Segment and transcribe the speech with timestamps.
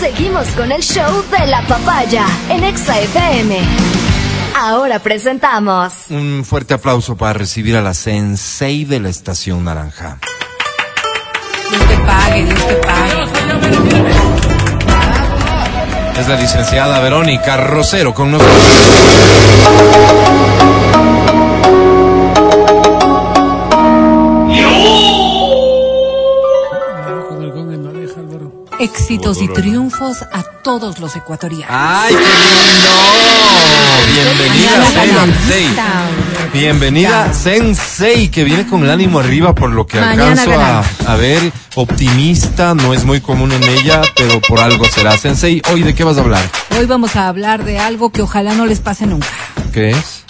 [0.00, 3.58] Seguimos con el show de la papaya en Exa FM.
[4.56, 5.92] Ahora presentamos.
[6.08, 10.18] Un fuerte aplauso para recibir a la sensei de la estación naranja.
[11.70, 13.24] Dios te pague, Dios te pague.
[16.18, 18.56] Es la licenciada Verónica Rosero con nosotros.
[28.80, 31.68] Éxitos y triunfos a todos los ecuatorianos.
[31.68, 33.60] ¡Ay, qué lindo!
[34.14, 35.68] Bienvenida, Sensei.
[36.50, 41.52] Bienvenida, Sensei, que viene con el ánimo arriba por lo que Mañana alcanzo a, ver.
[41.74, 45.14] Optimista, no es muy común en ella, pero por algo será.
[45.18, 46.48] Sensei, hoy de qué vas a hablar?
[46.78, 49.28] Hoy vamos a hablar de algo que ojalá no les pase nunca.
[49.74, 50.24] ¿Qué es?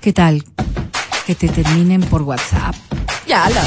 [0.00, 0.42] ¿Qué tal?
[1.26, 2.74] Que te terminen por WhatsApp.
[3.26, 3.62] Ya la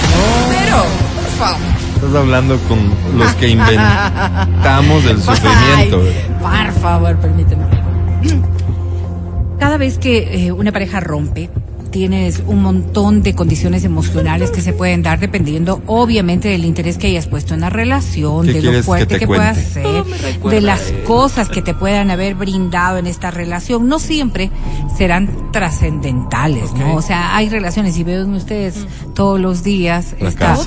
[0.50, 0.84] Pero,
[1.22, 1.60] por favor.
[1.96, 2.80] Estás hablando con
[3.18, 6.02] los que inventamos el sufrimiento.
[6.46, 7.64] Ay, por favor, permíteme.
[9.60, 11.50] Cada vez que eh, una pareja rompe,
[11.92, 17.08] tienes un montón de condiciones emocionales que se pueden dar dependiendo, obviamente, del interés que
[17.08, 19.70] hayas puesto en la relación, ¿Qué de lo fuerte te que, pueda cuente?
[19.70, 20.06] ser,
[20.50, 23.88] de las cosas que te puedan haber brindado en esta relación.
[23.88, 24.52] No siempre
[24.98, 26.96] serán trascendentales, ¿no?
[26.96, 30.58] O sea, hay relaciones, y ven ustedes todos los días esta,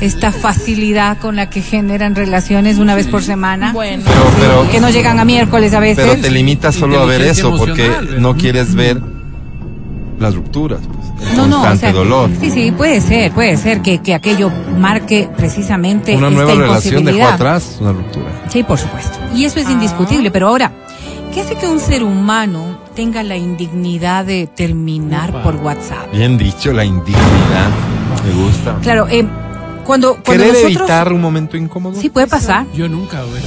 [0.00, 3.72] esta facilidad con la que generan relaciones una vez por semana.
[3.72, 4.04] Bueno.
[4.06, 6.04] Pero, pero, que no llegan a miércoles a veces.
[6.06, 9.15] pero te limitas solo a ver eso porque no quieres ver
[10.18, 12.30] las rupturas, pues, el no, no, o sea, dolor.
[12.40, 17.04] Sí, sí, puede ser, puede ser que, que aquello marque precisamente Una esta nueva relación
[17.04, 18.26] dejó atrás una ruptura.
[18.48, 19.18] Sí, por supuesto.
[19.34, 20.72] Y eso es indiscutible, pero ahora,
[21.34, 25.42] ¿qué hace que un ser humano tenga la indignidad de terminar Upa.
[25.42, 26.12] por WhatsApp?
[26.12, 27.70] Bien dicho, la indignidad.
[28.24, 28.76] Me gusta.
[28.82, 29.26] Claro, eh,
[29.84, 30.76] cuando, cuando Querer nosotros...
[30.76, 32.00] evitar un momento incómodo.
[32.00, 33.42] Sí, puede pasar, Yo nunca, güey.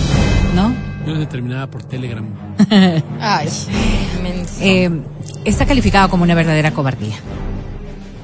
[0.55, 0.88] ¿no?
[1.05, 2.25] Yo determinaba por Telegram.
[3.19, 3.47] Ay.
[4.61, 4.89] Eh,
[5.45, 7.15] está calificado como una verdadera cobardía.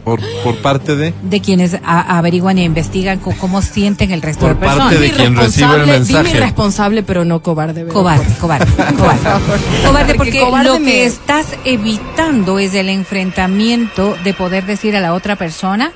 [0.04, 1.16] Por, por parte de.
[1.24, 4.84] de quienes a- averiguan e investigan co- cómo sienten el resto Por de personas.
[4.94, 6.38] parte de quien recibe el dime mensaje.
[6.38, 7.86] irresponsable, pero no cobarde.
[7.86, 7.94] ¿verdad?
[7.96, 9.20] Cobarde, cobarde, cobarde.
[9.88, 15.00] Cobarde porque cobarde lo me- que estás evitando es el enfrentamiento de poder decir a
[15.00, 15.92] la otra persona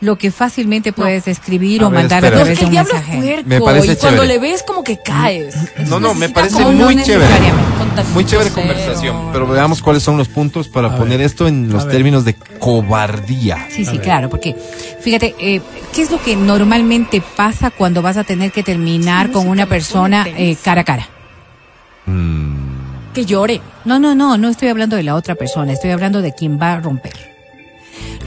[0.00, 2.36] lo que fácilmente puedes escribir A o ver, mandar a espera.
[2.38, 3.32] No, través es de que el un diablo es mensaje.
[3.34, 3.48] puerco.
[3.48, 4.40] Me parece y cuando chévere.
[4.40, 5.56] le ves como que caes.
[5.88, 7.28] No, no, me parece muy no chévere.
[8.14, 8.66] Muy chévere cero.
[8.68, 9.16] conversación.
[9.32, 11.26] Pero veamos cuáles son los puntos para A poner ver.
[11.26, 11.94] esto en los A ver.
[11.96, 13.66] términos de cobardía.
[13.70, 14.02] Sí, sí, ver.
[14.02, 14.54] claro, porque
[15.00, 15.60] fíjate, eh,
[15.92, 20.26] ¿qué es lo que normalmente pasa cuando vas a tener que terminar con una persona
[20.28, 21.08] eh, cara a cara?
[22.06, 23.60] Mm, Que llore.
[23.84, 26.74] No, no, no, no estoy hablando de la otra persona, estoy hablando de quien va
[26.74, 27.37] a romper.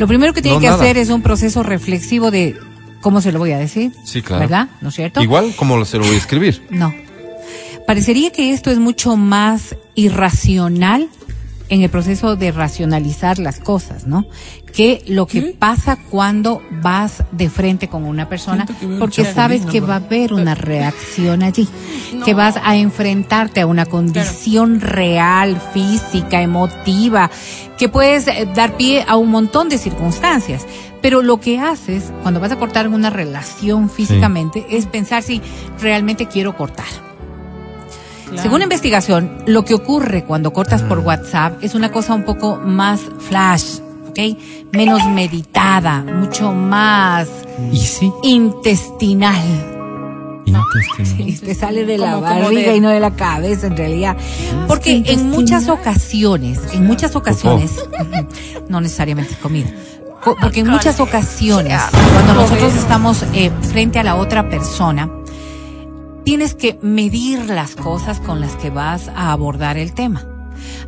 [0.01, 0.81] Lo primero que tiene No, que nada.
[0.81, 2.57] hacer es un proceso reflexivo de
[3.01, 3.91] cómo se lo voy a decir.
[4.03, 4.39] Sí, claro.
[4.41, 4.67] ¿Verdad?
[4.81, 5.21] ¿No es cierto?
[5.21, 6.63] Igual como se lo voy a escribir.
[6.71, 6.91] No.
[7.85, 11.07] Parecería que esto es mucho más irracional
[11.71, 14.25] en el proceso de racionalizar las cosas, ¿no?
[14.73, 15.55] Que lo que ¿Qué?
[15.57, 18.65] pasa cuando vas de frente con una persona,
[18.99, 21.67] porque sabes que va a haber una reacción allí,
[22.13, 22.25] No.
[22.25, 27.31] que vas a enfrentarte a una condición real, física, emotiva,
[27.77, 30.67] que puedes eh, dar pie a un montón de circunstancias.
[31.01, 35.41] Pero lo que haces cuando vas a cortar una relación físicamente es pensar si
[35.79, 36.85] realmente quiero cortar.
[38.35, 43.01] Según investigación, lo que ocurre cuando cortas por WhatsApp es una cosa un poco más
[43.27, 44.19] flash, ¿ok?
[44.71, 47.27] Menos meditada, mucho más
[47.71, 48.11] ¿Y sí?
[48.23, 49.35] intestinal.
[50.45, 51.29] Intestinal.
[51.29, 53.77] Y te sale de la Como- como barriga de- y no de la cabeza en
[53.77, 54.17] realidad.
[54.67, 57.71] Porque en muchas ocasiones, en muchas ocasiones,
[58.69, 59.69] no necesariamente es comida.
[60.23, 61.81] Co- Porque en muchas ocasiones,
[62.13, 65.09] cuando nosotros estamos eh, frente a la otra persona,
[66.23, 70.25] tienes que medir las cosas con las que vas a abordar el tema.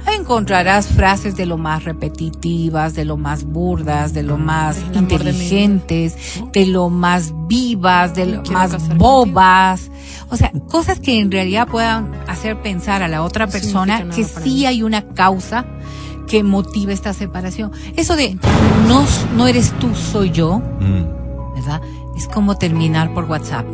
[0.06, 4.84] Ahí encontrarás frases de lo más repetitivas, de lo más burdas, de lo más El
[4.84, 5.16] amor de mi vida.
[5.16, 6.16] inteligentes,
[6.54, 9.90] de lo más vivas, de lo más bobas.
[10.30, 14.50] O sea, cosas que en realidad puedan hacer pensar a la otra persona que sí
[14.50, 14.66] mí.
[14.68, 15.66] hay una causa
[16.28, 17.72] que motiva esta separación.
[17.96, 18.38] Eso de
[18.88, 19.04] no,
[19.36, 21.56] no eres tú, soy yo, Mm.
[21.56, 21.82] ¿verdad?
[22.16, 23.66] Es como terminar por WhatsApp.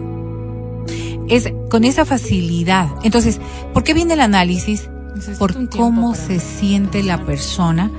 [1.30, 2.88] Es con esa facilidad.
[3.04, 3.40] Entonces,
[3.74, 4.90] ¿por qué viene el análisis?
[5.16, 6.40] Necesito Por cómo se mí.
[6.40, 7.92] siente la persona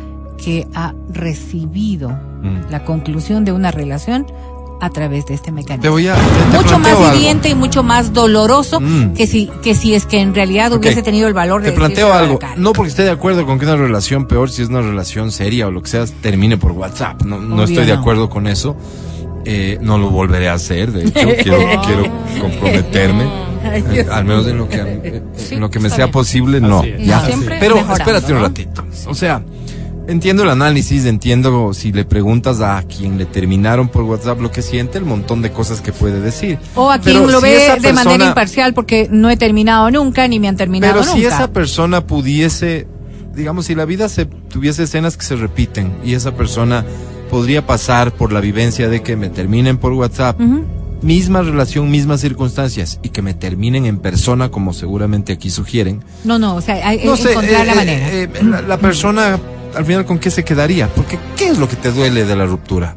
[0.42, 2.70] que ha recibido Mm.
[2.70, 4.26] la conclusión de una relación
[4.80, 5.90] a través de este Te mecanismo.
[5.90, 6.14] voy a.
[6.14, 7.14] te- te Mucho más algo.
[7.14, 9.12] hiriente y mucho más doloroso Mm.
[9.12, 12.10] que si que si es que en realidad hubiese tenido el valor de Te planteo
[12.14, 12.38] algo.
[12.56, 15.66] No porque esté de acuerdo con que una relación peor, si es una relación seria
[15.66, 17.22] o lo que sea, termine por WhatsApp.
[17.24, 18.00] No, no estoy de no.
[18.00, 18.74] acuerdo con eso.
[19.44, 22.04] Eh, no lo volveré a hacer, de hecho, quiero, quiero
[22.40, 23.24] comprometerme.
[23.62, 26.12] Eh, Al menos en lo que, eh, en lo que me sea bien.
[26.12, 26.84] posible, no.
[26.84, 27.24] Ya.
[27.26, 28.84] Siempre Pero mejorando, espérate un ratito.
[29.06, 29.42] O sea,
[30.08, 34.62] entiendo el análisis, entiendo si le preguntas a quien le terminaron por WhatsApp lo que
[34.62, 36.58] siente, el montón de cosas que puede decir.
[36.74, 40.26] O a quien Pero lo si ve de manera imparcial porque no he terminado nunca
[40.26, 41.18] ni me han terminado Pero nunca.
[41.18, 42.86] si esa persona pudiese,
[43.34, 46.84] digamos, si la vida se tuviese escenas que se repiten y esa persona
[47.30, 50.64] podría pasar por la vivencia de que me terminen por WhatsApp, Ujú.
[51.02, 56.02] misma relación, mismas circunstancias y que me terminen en persona, como seguramente aquí sugieren.
[56.24, 58.08] No, no, o sea, hay, No sé, encontrar eh, la eh, manera.
[58.12, 59.38] eh, la, la persona
[59.74, 62.44] al final con qué se quedaría, porque ¿qué es lo que te duele de la
[62.44, 62.96] ruptura?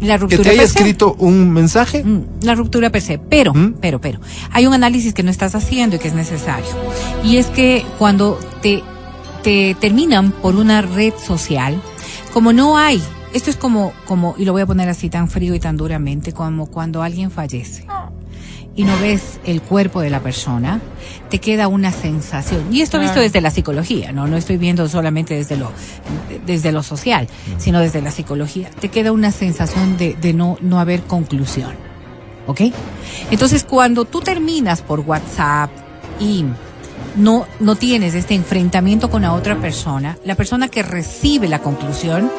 [0.00, 0.78] la Que ruptura te haya per se.
[0.78, 2.02] escrito un mensaje.
[2.04, 3.76] Mm, La ruptura per se, pero, ¿Mm?
[3.80, 4.18] pero, pero,
[4.50, 6.66] hay un análisis que no estás haciendo y que es necesario.
[7.22, 8.82] Y es que cuando te,
[9.44, 11.80] te terminan por una red social,
[12.34, 13.00] como no hay,
[13.34, 16.32] esto es como, como, y lo voy a poner así tan frío y tan duramente,
[16.32, 17.86] como cuando alguien fallece
[18.76, 20.80] y no ves el cuerpo de la persona,
[21.30, 22.74] te queda una sensación.
[22.74, 23.22] Y esto visto Claro.
[23.22, 25.70] desde la psicología, no, no estoy viendo solamente desde lo,
[26.44, 27.28] desde lo social,
[27.58, 28.70] sino desde la psicología.
[28.80, 31.72] Te queda una sensación de, de no, no haber conclusión.
[32.46, 32.62] ¿Ok?
[33.30, 35.70] Entonces, cuando tú terminas por WhatsApp
[36.20, 36.44] y
[37.16, 42.30] no, no tienes este enfrentamiento con la otra persona, la persona que recibe la conclusión,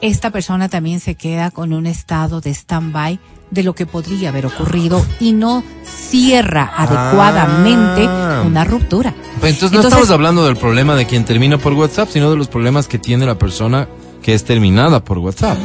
[0.00, 3.18] esta persona también se queda con un estado de stand-by
[3.50, 8.44] de lo que podría haber ocurrido y no cierra adecuadamente Ah.
[8.46, 9.12] una ruptura.
[9.40, 12.36] Pues entonces no Entonces- estamos hablando del problema de quien termina por WhatsApp, sino de
[12.36, 13.88] los problemas que tiene la persona
[14.22, 15.58] que es terminada por WhatsApp.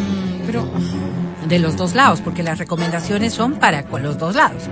[0.45, 0.67] Pero
[1.47, 4.63] de los dos lados, porque las recomendaciones son para con los dos lados.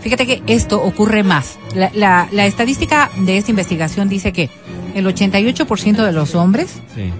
[0.00, 1.58] Fíjate que esto ocurre más.
[1.74, 4.48] La, la- la estadística de esta investigación dice que
[4.94, 7.10] el 88% de los hombres, Sí,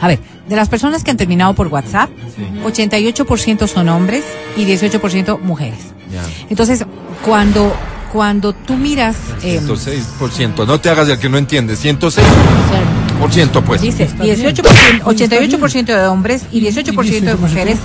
[0.00, 0.18] a ver,
[0.48, 2.42] de las personas que han terminado por WhatsApp, sí.
[2.64, 4.24] 88% son hombres
[4.56, 5.78] y 18% mujeres.
[6.12, 6.22] Ya.
[6.50, 6.84] Entonces,
[7.24, 7.74] cuando,
[8.12, 9.16] cuando tú miras...
[9.42, 10.66] eh, 106%.
[10.66, 11.74] No te hagas el que no entiende.
[11.74, 13.80] 106%, pues.
[13.80, 14.36] Dice, Está bien.
[14.36, 17.78] 18%, 88% de hombres y 18% de mujeres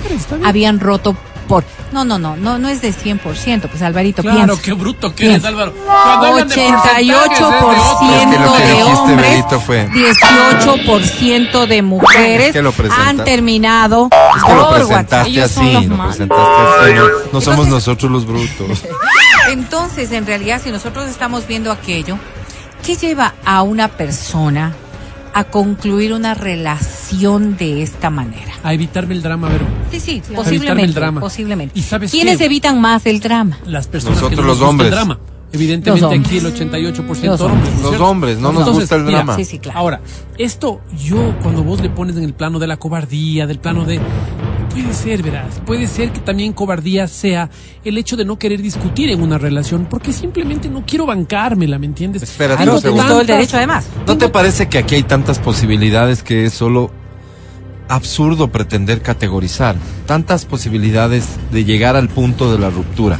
[0.44, 1.16] habían roto
[1.50, 1.64] por...
[1.92, 4.62] No, no, no, no, no es de 100%, pues Alvarito, Claro, piensa.
[4.62, 5.48] qué bruto que eres, Piensa.
[5.48, 5.74] Álvaro.
[5.74, 12.62] Cuando hablan de porcentajes, es de 88% de hombres, fue- 18% de mujeres Es que
[12.62, 16.16] lo presenta- han terminado Es que lo por presentaste así, los lo malos.
[16.16, 16.94] presentaste así.
[16.94, 18.82] No, no somos nosotros los brutos.
[19.50, 22.18] Entonces, en realidad, si nosotros estamos viendo aquello,
[22.84, 24.72] ¿qué lleva a una persona
[25.34, 28.52] a concluir una relación de esta manera?
[28.62, 29.64] A evitarme el drama, Vero.
[29.90, 30.84] Sí, sí, Evitarme posiblemente.
[30.84, 31.20] el drama.
[31.20, 31.78] Posiblemente.
[31.78, 32.44] ¿Y sabes ¿Quiénes qué?
[32.46, 33.58] evitan más el drama?
[33.66, 34.88] Las personas Nosotros que no los nos hombres.
[34.88, 35.18] el drama.
[35.52, 36.68] Evidentemente Los aquí el hombres.
[36.68, 37.40] 88% Los hombres.
[37.40, 37.72] hombres.
[37.72, 38.08] ¿no es Los cierto?
[38.08, 39.36] hombres, no nos Entonces, gusta el mira, drama.
[39.36, 39.78] Sí, sí, claro.
[39.80, 40.00] Ahora,
[40.38, 43.98] esto yo cuando vos le pones en el plano de la cobardía, del plano de...
[44.72, 47.50] Puede ser, verás, puede ser que también cobardía sea
[47.84, 51.86] el hecho de no querer discutir en una relación porque simplemente no quiero bancármela, ¿me
[51.86, 52.22] entiendes?
[52.22, 53.06] Espérate tienes segundo.
[53.06, 53.86] todo el derecho además.
[54.06, 56.90] ¿No te parece que aquí hay tantas posibilidades que es solo
[57.88, 59.74] absurdo pretender categorizar?
[60.06, 63.18] Tantas posibilidades de llegar al punto de la ruptura.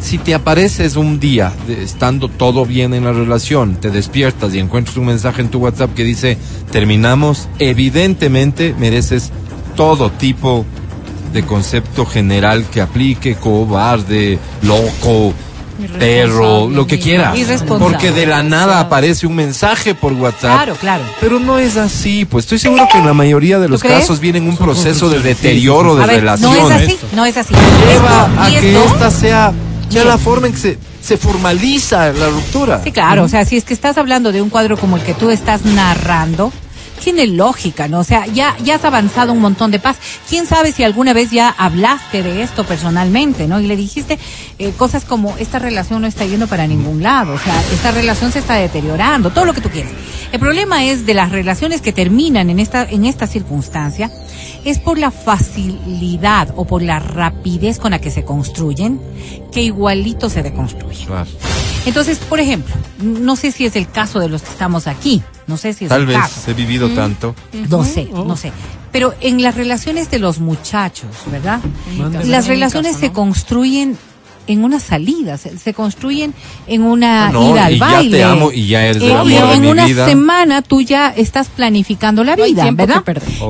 [0.00, 4.58] Si te apareces un día de- estando todo bien en la relación, te despiertas y
[4.60, 6.38] encuentras un mensaje en tu WhatsApp que dice
[6.70, 9.32] terminamos, evidentemente mereces
[9.78, 10.66] todo tipo
[11.32, 15.32] de concepto general que aplique, cobarde, loco,
[16.00, 17.38] perro, lo que quieras.
[17.38, 17.78] Irresponsable.
[17.96, 20.56] Porque de la nada aparece un mensaje por WhatsApp.
[20.56, 21.04] Claro, claro.
[21.20, 24.40] Pero no es así, pues estoy seguro que en la mayoría de los casos viene
[24.40, 26.52] un proceso de deterioro de ver, relación.
[26.52, 27.54] no es así, no es así.
[27.88, 29.52] Lleva a que esto- esta sea,
[29.88, 32.80] sea la forma en que se, se formaliza la ruptura.
[32.82, 35.14] Sí, claro, o sea, si es que estás hablando de un cuadro como el que
[35.14, 36.52] tú estás narrando,
[36.98, 38.00] tiene lógica, ¿no?
[38.00, 39.96] O sea, ya, ya has avanzado un montón de paz.
[40.28, 43.60] ¿Quién sabe si alguna vez ya hablaste de esto personalmente, ¿no?
[43.60, 44.18] Y le dijiste
[44.58, 48.32] eh, cosas como, esta relación no está yendo para ningún lado, o sea, esta relación
[48.32, 49.92] se está deteriorando, todo lo que tú quieras.
[50.32, 54.10] El problema es de las relaciones que terminan en esta, en esta circunstancia,
[54.64, 59.00] es por la facilidad o por la rapidez con la que se construyen,
[59.52, 61.06] que igualito se deconstruyen.
[61.06, 61.30] Claro.
[61.86, 65.56] Entonces, por ejemplo, no sé si es el caso de los que estamos aquí, no
[65.56, 67.34] sé si es Tal el vez caso, he vivido tanto.
[67.68, 68.24] no sé, Oh.
[68.24, 68.52] no sé,
[68.92, 71.60] pero en las relaciones de los muchachos, ¿verdad?
[72.24, 73.98] Las relaciones caso, se construyen
[74.48, 76.34] en una salida, se, se construyen
[76.66, 78.16] en una Ah, no, ida al y ya baile.
[78.18, 80.06] te amo y ya eres el En- amor de en mi una vida.
[80.08, 83.02] semana tú ya estás planificando la No vida, ¿verdad?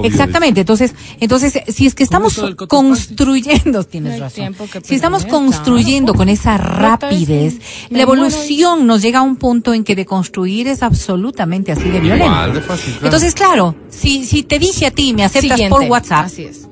[0.05, 0.61] Exactamente.
[0.61, 2.39] Entonces, entonces, si es que estamos
[2.69, 4.55] construyendo, tienes razón.
[4.83, 7.57] Si estamos construyendo con esa rapidez,
[7.91, 12.01] la evolución nos llega a un punto en que de construir es absolutamente así de
[12.01, 12.27] violento.
[12.27, 13.07] Igual de fácil, claro.
[13.07, 15.71] Entonces, claro, si, si te dije a ti, me aceptas Siguiente.
[15.77, 16.69] por WhatsApp, Así es.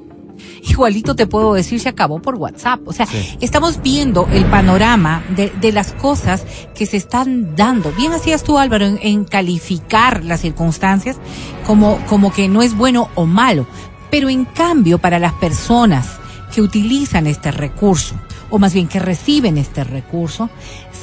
[0.69, 2.81] Igualito te puedo decir se acabó por WhatsApp.
[2.87, 3.37] O sea, Sí.
[3.41, 6.45] estamos viendo el panorama de, de las cosas
[6.75, 7.93] que se están dando.
[7.93, 11.17] Bien hacías tú, Álvaro, en, en calificar las circunstancias
[11.67, 13.67] como, como que no es bueno o malo.
[14.11, 16.19] Pero en cambio, para las personas
[16.55, 18.15] que utilizan este recurso,
[18.51, 20.49] o más bien que reciben este recurso,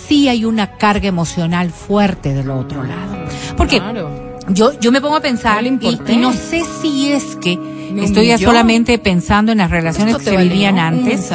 [0.08, 3.18] sí hay una carga emocional fuerte del otro lado.
[3.58, 4.38] Porque Claro.
[4.50, 7.60] yo, yo me pongo a pensar No y no sé si es que
[7.94, 8.50] Me estoy ya humilló.
[8.50, 11.32] solamente pensando en las relaciones que se valió vivían antes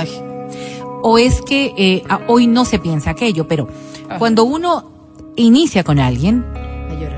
[1.03, 3.69] o es que eh, hoy no se piensa aquello, pero
[4.09, 4.19] Ajá.
[4.19, 4.91] cuando uno
[5.37, 6.45] inicia con alguien.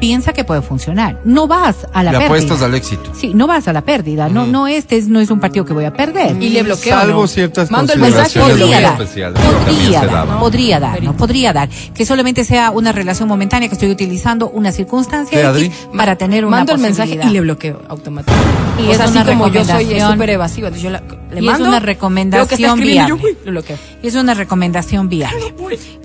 [0.01, 1.21] Piensa que puede funcionar.
[1.25, 2.27] No vas a la Le pérdida.
[2.27, 3.11] apuestas al éxito.
[3.15, 4.29] Sí, no vas a la pérdida.
[4.29, 4.51] No, Ujú.
[4.53, 6.41] no este es, no es un partido que voy a perder.
[6.43, 6.95] Y le bloqueo.
[6.99, 7.27] Salvo ¿no?
[7.29, 10.39] ciertas Mando el mensaje podría dar, que podría se dar, daban.
[10.41, 11.13] podría dar, Verito.
[11.13, 15.51] no podría dar, que solamente sea una relación momentánea que estoy utilizando una circunstancia.
[15.51, 18.51] X para tener una Mando el mensaje y le bloqueo automáticamente.
[18.83, 21.03] Y o es sea, así una como yo soy recomendación- súper evasiva, entonces yo la-
[21.31, 23.23] le Y es una veo que está recomendación escribiendo viable.
[23.23, 23.77] yo, uy, lo bloqueo.
[24.03, 25.55] Es una recomendación viable.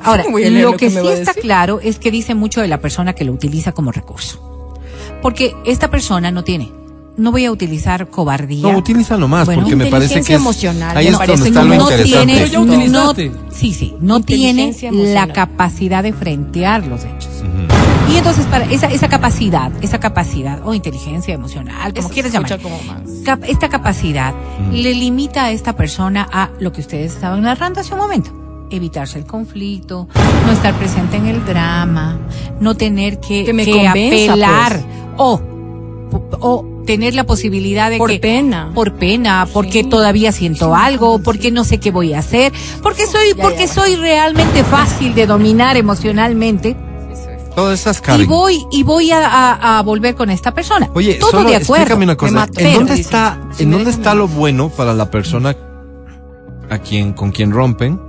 [0.01, 2.67] Ahora, Voy a leer lo lo que, sí está claro es que dice mucho de
[2.67, 4.41] la persona que lo utiliza como recurso.
[5.21, 6.71] Porque esta persona no tiene.
[7.17, 8.61] No voy a utilizar cobardía.
[8.69, 11.63] No, utilízalo más, Bueno, porque me parece que es, emocional, ahí me es donde está
[11.63, 12.33] lo no interesante.
[12.65, 13.13] tiene, no-
[13.51, 14.75] sí, sí, no tiene
[15.13, 17.29] la capacidad de frentear los hechos.
[17.39, 17.84] Ujú.
[18.11, 22.59] Y entonces para esa esa capacidad, esa capacidad o inteligencia emocional, como Eso quieras llamar.
[23.25, 24.33] cap- esta capacidad
[24.71, 28.31] le limita a esta persona a lo que ustedes estaban narrando hace un momento.
[28.71, 30.07] Evitarse el conflicto,
[30.45, 32.19] no estar presente en el drama,
[32.59, 34.83] no tener que, Que me que convenza, apelar pues.
[35.17, 35.41] o,
[36.39, 38.71] o tener la posibilidad de Por que pena.
[38.75, 39.89] por pena, porque Sí.
[39.89, 41.21] todavía siento Sí, algo, sí.
[41.25, 45.13] porque no sé qué voy a hacer, porque soy Ya, porque ya, soy realmente fácil
[45.15, 46.75] de dominar emocionalmente
[47.55, 48.27] Todas esas y caras.
[48.27, 50.89] voy y voy a, a- a volver con esta persona.
[50.93, 51.83] Oye, todo solo de acuerdo.
[51.83, 52.47] explícame una cosa.
[52.57, 55.55] ¿En dónde está, Si en dónde está lo bueno para la persona
[56.69, 57.99] a quien, con quien rompen?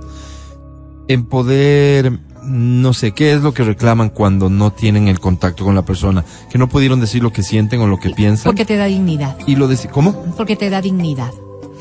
[1.07, 5.73] En poder, no sé, ¿qué es lo que reclaman cuando no tienen el contacto con
[5.75, 6.25] la persona?
[6.49, 8.43] Que no pudieron decir lo que sienten o lo que piensan.
[8.45, 9.37] Porque te da dignidad.
[9.47, 10.11] Y lo deci- ¿Cómo?
[10.35, 11.31] Porque te da dignidad.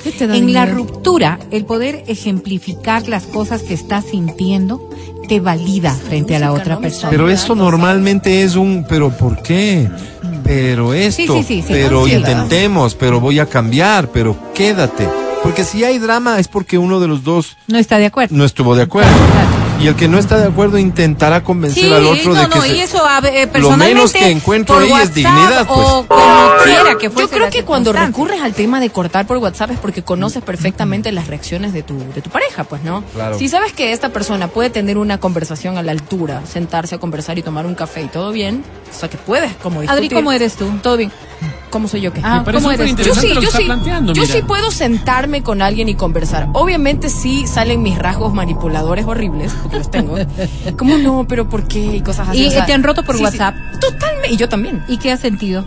[0.04, 4.88] ¿Qué te da En la ruptura, el poder ejemplificar las cosas que estás sintiendo
[5.26, 7.10] te valida frente a la otra persona.
[7.10, 9.88] Pero esto normalmente es un, pero ¿por qué?
[10.44, 11.68] Pero esto, Sí, sí, sí, sí.
[11.68, 15.08] pero intentemos, pero voy a cambiar, pero quédate.
[15.42, 18.34] Porque si hay drama es porque uno de los dos no está de acuerdo.
[18.36, 19.10] no estuvo de acuerdo.
[19.10, 19.65] Claro.
[19.78, 22.56] Y el que no está de acuerdo intentará convencer Sí, al otro no, de que
[22.56, 25.78] no, se- y eso eh, lo menos que encuentro ahí es dignidad, pues.
[25.78, 29.36] o como quiera que fuese Yo creo que cuando recurres al tema de cortar por
[29.36, 33.04] WhatsApp es porque conoces perfectamente las reacciones de tu, de tu pareja, pues, ¿no?
[33.14, 33.38] Claro.
[33.38, 37.38] Si sabes que esta persona puede tener una conversación a la altura, sentarse a conversar
[37.38, 38.64] y tomar un café y todo bien,
[38.94, 40.04] o sea que puedes como discutir.
[40.04, 40.70] Adri, ¿cómo eres tú?
[40.82, 41.12] Todo bien.
[41.70, 42.20] ¿Cómo soy yo qué?
[42.24, 43.02] Ah, ¿cómo eres tú?
[43.02, 44.26] Yo sí, yo sí, yo mira.
[44.26, 46.48] sí puedo sentarme con alguien y conversar.
[46.52, 50.16] Obviamente sí salen mis rasgos manipuladores horribles, porque los tengo.
[50.78, 51.26] ¿Cómo no?
[51.28, 51.96] ¿Pero por qué?
[51.96, 52.44] Y cosas así.
[52.44, 53.24] ¿Y o sea, te han roto por sí, sí.
[53.24, 53.56] WhatsApp?
[53.80, 54.32] Totalmente.
[54.32, 54.84] Y yo también.
[54.88, 55.64] ¿Y qué has sentido?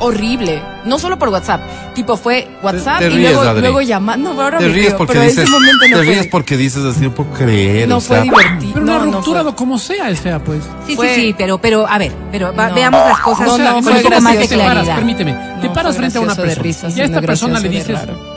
[0.00, 0.62] Horrible.
[0.84, 1.60] No solo por WhatsApp.
[1.94, 4.30] Tipo, fue WhatsApp te y ríes, luego, luego llamando.
[4.30, 6.04] No, pero ahora te me ríes río, porque pero en dices, ese momento no te
[6.04, 8.72] fue, ríes porque dices así, no puedo creer, no o fue sea, divertido.
[8.74, 9.54] Pero no, una no ruptura fue.
[9.54, 10.62] como sea es fea, pues.
[10.86, 12.74] Sí, Fue- sí, sí, pero, pero a ver, pero va- No.
[12.74, 14.96] veamos las cosas No, con no, un poco más de te paras, claridad.
[14.96, 17.88] permíteme, te No, paras frente a una persona risa, y a esta persona le dices,
[18.00, 18.33] raro.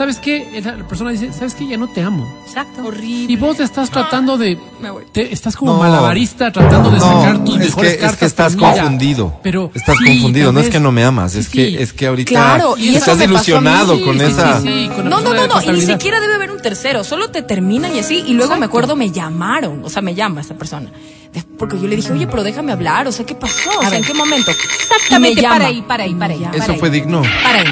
[0.00, 0.62] ¿Sabes qué?
[0.64, 1.66] La persona dice, ¿sabes qué?
[1.66, 2.26] Ya no te amo.
[2.46, 2.86] Exacto.
[2.86, 3.30] Horrible.
[3.30, 5.04] Y vos estás tratando de, Me voy.
[5.12, 5.78] te- estás como No.
[5.80, 8.18] malabarista tratando de No, sacar tus es mejores que, es cartas.
[8.18, 9.38] que estás confundido.
[9.42, 11.76] Pero estás sí, confundido, no es que no me amas, es que sí.
[11.78, 13.24] es que ahorita Claro, y eso estás mí.
[13.24, 16.18] ilusionado con sí, esa sí, sí, con la No, no, no, no, y ni siquiera
[16.18, 19.84] debe haber un tercero, solo te terminan y así, y luego me acuerdo me llamaron,
[19.84, 20.90] o sea, me llama esta persona.
[21.58, 23.68] Porque yo le dije, oye, pero déjame hablar, o sea, ¿qué pasó?
[23.78, 24.50] O sea, ¿en qué momento?
[24.50, 26.40] Exactamente, para ahí, para ahí, para ahí.
[26.40, 26.78] Para Eso ahí.
[26.78, 27.20] fue digno.
[27.44, 27.66] Para ahí.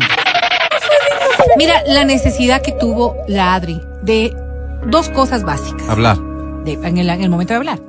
[1.59, 4.35] Mira, la necesidad que tuvo la Adri de
[4.87, 6.17] dos cosas básicas Hablar.
[6.65, 7.81] de- en, el, en el momento de hablar.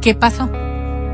[0.00, 0.44] ¿Qué pasó?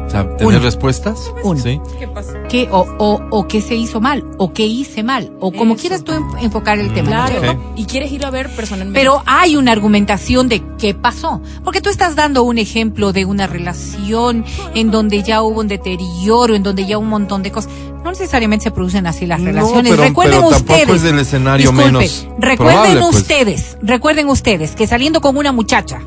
[0.07, 0.59] O sea, tener Uno.
[0.59, 1.33] respuestas.
[1.43, 1.59] Uno.
[1.59, 1.81] Sí.
[1.99, 2.33] ¿Qué pasó?
[2.51, 4.23] ¿Qué, o, o, o qué se hizo mal?
[4.37, 5.33] ¿O qué hice mal?
[5.41, 5.81] O como Eso.
[5.81, 7.09] quieras tú en- enfocar el tema.
[7.27, 9.01] Claro, y quieres ir a ver personalmente.
[9.01, 11.41] Pero hay una argumentación de qué pasó.
[11.65, 14.45] Porque tú estás dando un ejemplo de una relación
[14.75, 17.73] en donde ya hubo un deterioro, en donde ya un montón de cosas.
[18.05, 19.91] No necesariamente se producen así las No, relaciones.
[19.91, 20.89] pero- recuerden pero ustedes.
[21.03, 23.17] es el escenario disculpe, menos Recuerden probable, pues.
[23.17, 26.01] ustedes, recuerden ustedes que saliendo con una muchacha,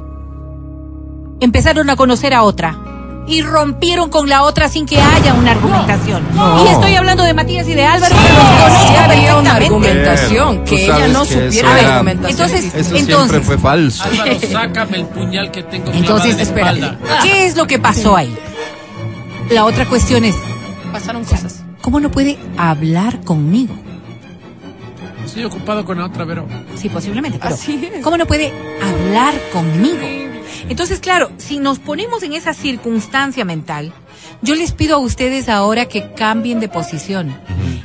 [1.39, 2.77] empezaron a conocer a otra.
[3.29, 6.23] Y rompieron con la otra sin que haya una argumentación.
[6.33, 6.63] no.
[6.63, 8.15] Y estoy hablando de Matías y de Álvaro.
[8.15, 12.31] Sí, que los había una argumentación, que ella no que supiera era- la argumentación.
[12.47, 14.03] Entonces, Eso Entonces- siempre fue falso.
[14.05, 16.97] Álvaro, sácame el puñal que tengo Entonces, en la espera.
[17.23, 18.33] ¿qué es lo que pasó ahí?
[19.49, 20.35] La otra cuestión es,
[20.93, 21.63] pasaron cosas.
[21.87, 23.73] ¿Cómo no puede hablar conmigo?
[25.25, 28.03] Estoy ocupado con la otra, pero Sí, posiblemente, pero Así es.
[28.03, 28.51] ¿cómo no puede
[28.83, 29.95] hablar conmigo?
[30.67, 33.93] Entonces, claro, si nos ponemos en esa circunstancia mental,
[34.41, 37.33] yo les pido a ustedes ahora que cambien de posición.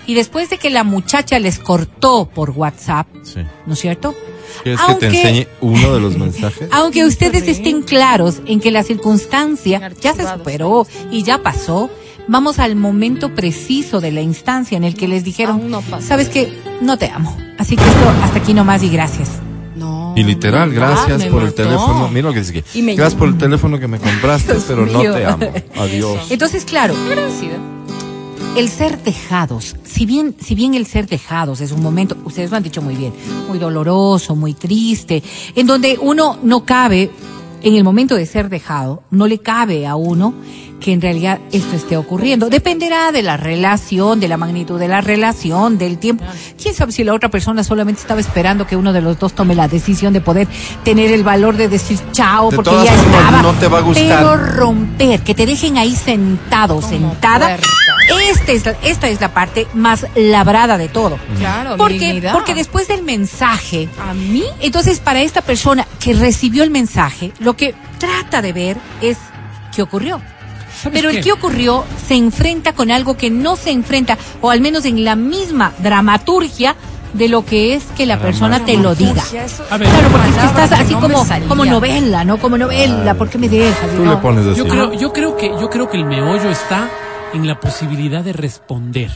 [0.04, 3.38] Y después de que la muchacha les cortó por WhatsApp, Sí.
[3.66, 4.16] ¿no es cierto?
[4.64, 6.68] ¿Quieres que Aunque- te enseñe uno de los mensajes?
[6.72, 11.88] Aunque ustedes estén claros en que la circunstancia ya se superó y ya pasó,
[12.28, 16.52] vamos al momento preciso de la instancia en el que les dijeron, no sabes que
[16.80, 17.36] no te amo.
[17.58, 19.30] Así que esto hasta aquí nomás y gracias.
[19.76, 20.12] No.
[20.16, 22.08] Y literal, gracias Ah, por el teléfono.
[22.08, 22.78] Mira lo que dice aquí.
[22.78, 25.46] Y me- Gracias por el teléfono que me compraste, Dios pero no te amo.
[25.76, 26.18] Adiós.
[26.30, 27.56] Entonces, claro, Agradecida.
[28.56, 32.58] el ser dejados, si bien, si bien el ser dejados es un momento, ustedes lo
[32.58, 33.12] han dicho muy bien,
[33.48, 35.22] muy doloroso, muy triste,
[35.56, 37.10] en donde uno no cabe,
[37.62, 40.34] en el momento de ser dejado, no le cabe a uno
[40.82, 42.50] que en realidad esto esté ocurriendo.
[42.50, 46.24] Dependerá de la relación, de la magnitud de la relación, del tiempo.
[46.60, 49.54] ¿Quién sabe si la otra persona solamente estaba esperando que uno de los dos tome
[49.54, 50.48] la decisión de poder
[50.82, 53.42] tener el valor de decir chao De porque ya estaba?
[53.42, 54.18] no te va a gustar.
[54.18, 57.46] Pero romper, que te dejen ahí sentado, sentada.
[57.46, 57.68] puerta.
[58.30, 61.18] Esta es, la, esta es la parte más labrada de todo.
[61.38, 64.44] Claro, Porque, porque después del mensaje, A mí.
[64.60, 69.18] entonces para esta persona que recibió el mensaje, lo que trata de ver es
[69.74, 70.20] qué ocurrió.
[70.82, 71.18] ¿sabes Pero qué?
[71.18, 75.04] el que ocurrió se enfrenta con algo que no se enfrenta, o al menos en
[75.04, 76.74] la misma dramaturgia
[77.12, 79.22] de lo que es que la persona te lo diga.
[79.34, 82.38] Eso- A ver, Claro, porque es que estás que así como, como novela, ¿no?
[82.38, 83.90] Como novela, ¿por qué me dejas?
[83.94, 84.12] Tú No.
[84.12, 84.56] le pones así.
[84.58, 86.88] Yo creo, yo creo que, yo creo que el meollo está
[87.34, 89.10] en la posibilidad de responder.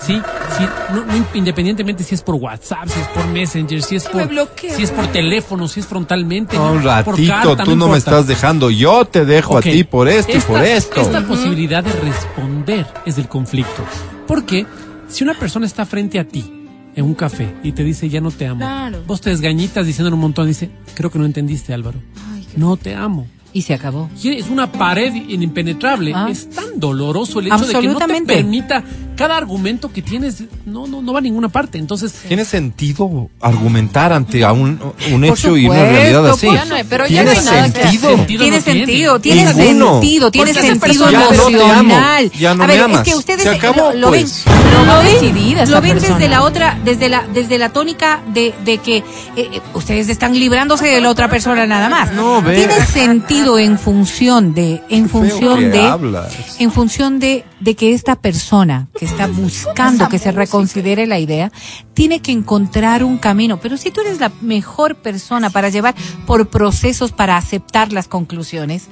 [0.00, 0.20] ¿Sí?
[0.58, 4.26] Sí, no- no, independientemente si es por WhatsApp, si es por Messenger, si es por,
[4.26, 4.70] bloquee.
[4.74, 6.56] si es por teléfono, si es frontalmente.
[6.56, 8.68] No, un por ratito, carta, tú no no me estás dejando.
[8.70, 11.00] Yo te dejo a ti por esto y por esto.
[11.00, 13.84] Esta posibilidad de responder es del conflicto.
[14.26, 14.66] Porque
[15.08, 16.52] si una persona está frente a ti
[16.96, 19.04] en un café y te dice ya no te amo, Claro.
[19.06, 22.00] vos te desgañitas diciendo un montón, dice, creo que no entendiste Álvaro,
[22.34, 23.28] Ay, no te amo.
[23.52, 24.08] Y se acabó.
[24.22, 26.12] Y es una pared impenetrable.
[26.14, 26.28] Ah.
[26.30, 28.82] Es tan doloroso el hecho de que no te permita
[29.16, 31.78] cada argumento que tienes, no, no, no va a ninguna parte.
[31.78, 34.78] Entonces, ¿Tiene sentido argumentar ante a un,
[35.24, 36.46] hecho y una realidad por- así?
[36.52, 38.08] Ya no hay- pero ya ¿Tiene no hay nada que sentido?
[38.08, 38.16] hacer.
[38.18, 38.80] Sentido Tiene no tiene.
[38.80, 39.92] sentido, tiene Ninguno.
[40.00, 42.32] sentido, tiene sentido persona- Ya no te amo, emocional.
[42.38, 43.06] ya no a me ver, amas.
[43.06, 44.44] es que ustedes Se acabó, lo, lo pues.
[44.46, 47.68] ven, No lo ven, decidida lo esa ven desde la otra, desde la, desde la
[47.70, 49.04] tónica de, de que eh,
[49.36, 52.12] eh, ustedes están librándose de la otra persona nada más.
[52.12, 52.56] No, ve.
[52.56, 56.56] Tiene sentido en función de, en función de, hablas.
[56.58, 61.50] en función de, de que esta persona que está buscando que se reconsidere la idea,
[61.92, 63.58] tiene que encontrar un camino.
[63.58, 68.84] Pero si tú eres la mejor persona para llevar por procesos para aceptar las conclusiones,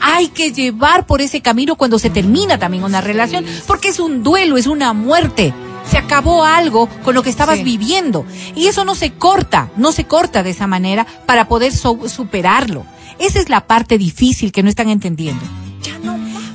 [0.00, 4.22] hay que llevar por ese camino cuando se termina también una relación, porque es un
[4.22, 5.52] duelo, es una muerte.
[5.86, 7.64] Se acabó algo con lo que estabas Sí.
[7.64, 8.24] viviendo.
[8.56, 12.86] Y eso no se corta, no se corta de esa manera para poder so- superarlo.
[13.18, 15.44] Esa es la parte difícil que no están entendiendo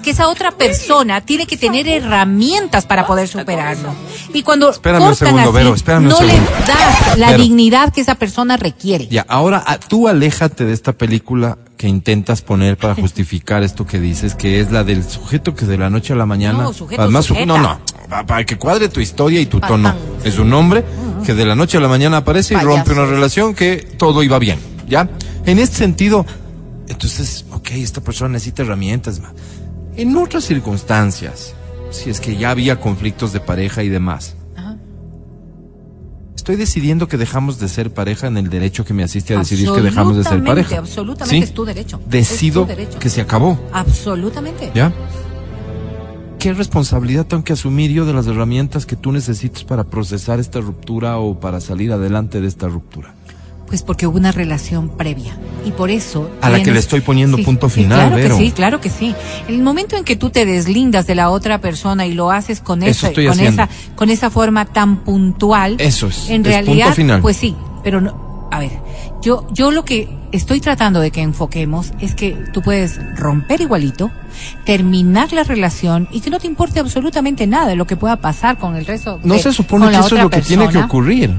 [0.03, 3.89] que esa otra persona tiene que tener herramientas para poder superarlo.
[4.33, 6.51] Y cuando Espérame un cortan segundo, así, Vero, espérame un no le segundo.
[6.67, 7.41] das la Vero.
[7.43, 9.07] dignidad que esa persona requiere.
[9.07, 13.99] Ya, ahora ah, tú aléjate de esta película que intentas poner para justificar esto que
[13.99, 16.61] dices, que es la del sujeto que de la noche a la mañana.
[16.63, 17.45] No, sujeto, además, su- sujeta.
[17.47, 19.81] no, no, pa- para que cuadre tu historia y tu Patán.
[19.83, 19.95] tono.
[20.23, 20.85] Es un hombre
[21.25, 22.75] que de la noche a la mañana aparece y Payaso.
[22.75, 24.59] rompe una relación que todo iba bien.
[24.87, 25.09] ¿Ya?
[25.45, 26.25] En este sentido,
[26.87, 29.19] entonces, ok, esta persona necesita herramientas.
[29.19, 29.31] ma.
[29.95, 31.53] En otras circunstancias,
[31.91, 34.35] si es que ya había conflictos de pareja y demás.
[36.35, 39.71] Estoy decidiendo que dejamos de ser pareja en el derecho que me asiste a decidir
[39.71, 40.77] que dejamos de ser pareja.
[40.77, 41.41] absolutamente, ¿Sí?
[41.41, 42.01] es tu derecho.
[42.09, 42.99] Decido tu derecho.
[42.99, 43.57] que se acabó.
[43.71, 44.69] Absolutamente.
[44.75, 44.91] ¿Ya?
[46.39, 50.59] ¿Qué responsabilidad tengo que asumir yo de las herramientas que tú necesitas para procesar esta
[50.59, 53.15] ruptura o para salir adelante de esta ruptura?
[53.73, 55.35] Pues porque hubo una relación previa.
[55.65, 56.29] Y por eso.
[56.41, 58.37] A la que le estoy poniendo punto final, Claro Vero.
[58.37, 59.15] que sí, claro que sí.
[59.47, 62.83] El momento en que tú te deslindas de la otra persona y lo haces con,
[62.83, 63.63] Eso esa, con, haciendo.
[63.63, 65.77] esa, con esa forma tan puntual.
[65.79, 67.21] Eso es, En es realidad, punto final.
[67.21, 67.55] pues sí.
[67.83, 68.47] Pero no.
[68.51, 68.73] A ver,
[69.23, 74.11] yo, yo lo que estoy tratando de que enfoquemos es que tú puedes romper igualito,
[74.65, 78.59] terminar la relación y que no te importe absolutamente nada de lo que pueda pasar
[78.59, 79.19] con el resto.
[79.23, 81.31] No de- se supone que eso es lo que tiene que ocurrir.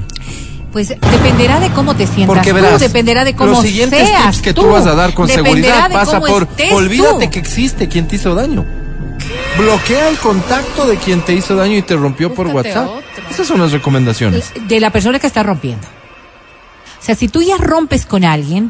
[0.75, 4.23] Pues dependerá de cómo te sientas Porque tú, verás, dependerá de cómo los siguientes seas
[4.23, 7.31] tips que tú, tú vas a dar con seguridad pasa por olvídate tú.
[7.31, 8.65] que existe quien te hizo daño.
[9.57, 12.89] Bloquea el contacto de quien te hizo daño y te rompió por WhatsApp.
[12.89, 13.23] otro.
[13.31, 14.51] Esas son las recomendaciones.
[14.67, 15.87] de la persona que está rompiendo.
[15.87, 18.69] O sea, si tú ya rompes con alguien,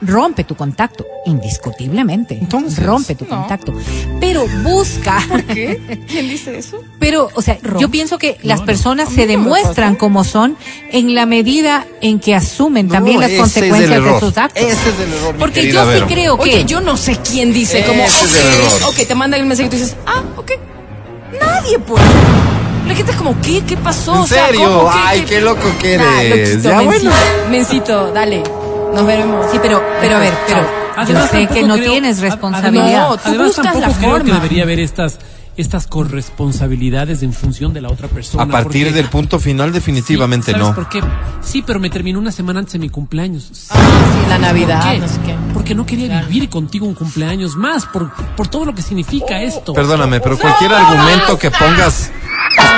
[0.00, 2.34] rompe tu contacto, indiscutiblemente.
[2.38, 2.84] Entonces.
[2.84, 3.30] rompe tu No.
[3.38, 3.72] contacto.
[4.20, 5.18] Pero busca.
[5.52, 6.04] ¿Qué?
[6.08, 6.82] ¿Quién dice eso?
[6.98, 10.56] Pero, o sea, Rom- yo pienso que las personas se demuestran como son
[10.90, 14.62] en la medida en que asumen No, también las consecuencias de sus actos.
[14.62, 16.06] Ese es el error, Porque yo sí Vero.
[16.06, 18.88] creo que Oye, yo no sé quién dice Ese como, es el ok, error.
[18.90, 20.52] ok, te mandan el mensaje y tú dices, ah, ok.
[21.40, 22.02] Nadie, pues.
[22.86, 23.62] La gente es como, ¿qué?
[23.66, 24.14] ¿Qué pasó?
[24.14, 24.64] ¿En O sea, serio?
[24.66, 24.90] ¿cómo?
[24.90, 26.50] ¿Qué- Ay, qué loco que Nah, eres.
[26.56, 27.50] loquito, Ya, mencito, bueno.
[27.50, 28.42] mencito, dale.
[28.94, 29.46] Nos veremos.
[29.50, 33.08] Sí, pero, pero a ver, pero yo Además, sé que no creo- tienes ad- responsabilidad.
[33.08, 35.18] No, tú además, buscas tampoco la creo que debería haber estas
[35.56, 38.42] estas corresponsabilidades en función de la otra persona.
[38.42, 40.74] A partir porque- del punto final, definitivamente ¿sabes no.
[40.74, 41.00] por qué?
[41.42, 43.50] Sí, pero me terminó una semana antes de mi cumpleaños.
[43.52, 44.98] Sí, Ah, sí, la ¿por Navidad, qué?
[44.98, 45.34] no sé qué.
[45.52, 49.72] Porque no quería vivir contigo un cumpleaños más, por, por todo lo que significa esto.
[49.74, 52.10] Perdóname, pero cualquier argumento que pongas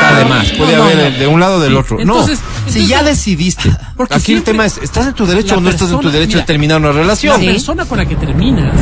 [0.01, 0.51] está de más.
[0.53, 1.19] Puede No, haber no.
[1.19, 2.01] de un lado o del Sí, otro.
[2.01, 3.71] entonces- no, si ya decidiste.
[3.97, 6.11] Porque Aquí el tema es, ¿estás en tu derecho La o no estás en tu
[6.11, 7.41] derecho mira, de terminar una La relación?
[7.41, 7.47] Sí.
[7.47, 8.75] persona con la que terminas,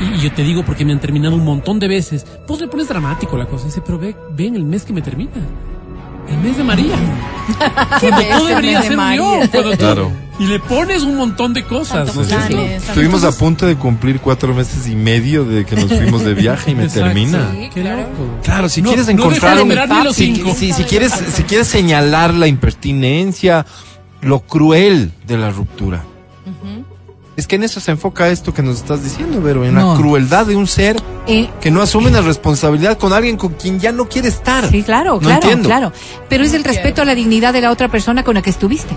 [0.00, 2.68] y, y yo te digo porque me han terminado un montón de veces, vos le
[2.68, 3.66] pones dramático la cosa.
[3.66, 5.30] Dice, pero ve, ven el mes que me termina.
[6.28, 6.94] El mes de María.
[8.00, 9.16] Cuando todo el debería mes de ser María?
[9.16, 9.50] yo.
[9.50, 10.12] cuando tú- Claro.
[10.38, 12.14] Y le pones un montón de cosas.
[12.14, 16.24] ¿no planes, Estuvimos a punto de cumplir cuatro meses y medio de que nos fuimos
[16.24, 17.06] de viaje y me Exacto.
[17.06, 17.48] termina.
[17.52, 18.02] Sí, Qué claro.
[18.02, 18.40] loco.
[18.42, 20.54] Claro, si No- quieres encontrar de un los si, cinco.
[20.54, 23.64] si- si quieres si quieres señalar la impertinencia,
[24.20, 26.04] lo cruel de la ruptura.
[27.36, 29.92] Es que en eso se enfoca esto que nos estás diciendo, Vero, en No.
[29.92, 30.96] la crueldad de un ser
[31.28, 34.70] Eh, que no asume la responsabilidad con alguien con quien ya no quiere estar.
[34.70, 35.68] Sí, claro, No claro, entiendo.
[35.68, 35.92] claro.
[36.28, 38.94] Pero es el respeto a la dignidad de la otra persona con la que estuviste.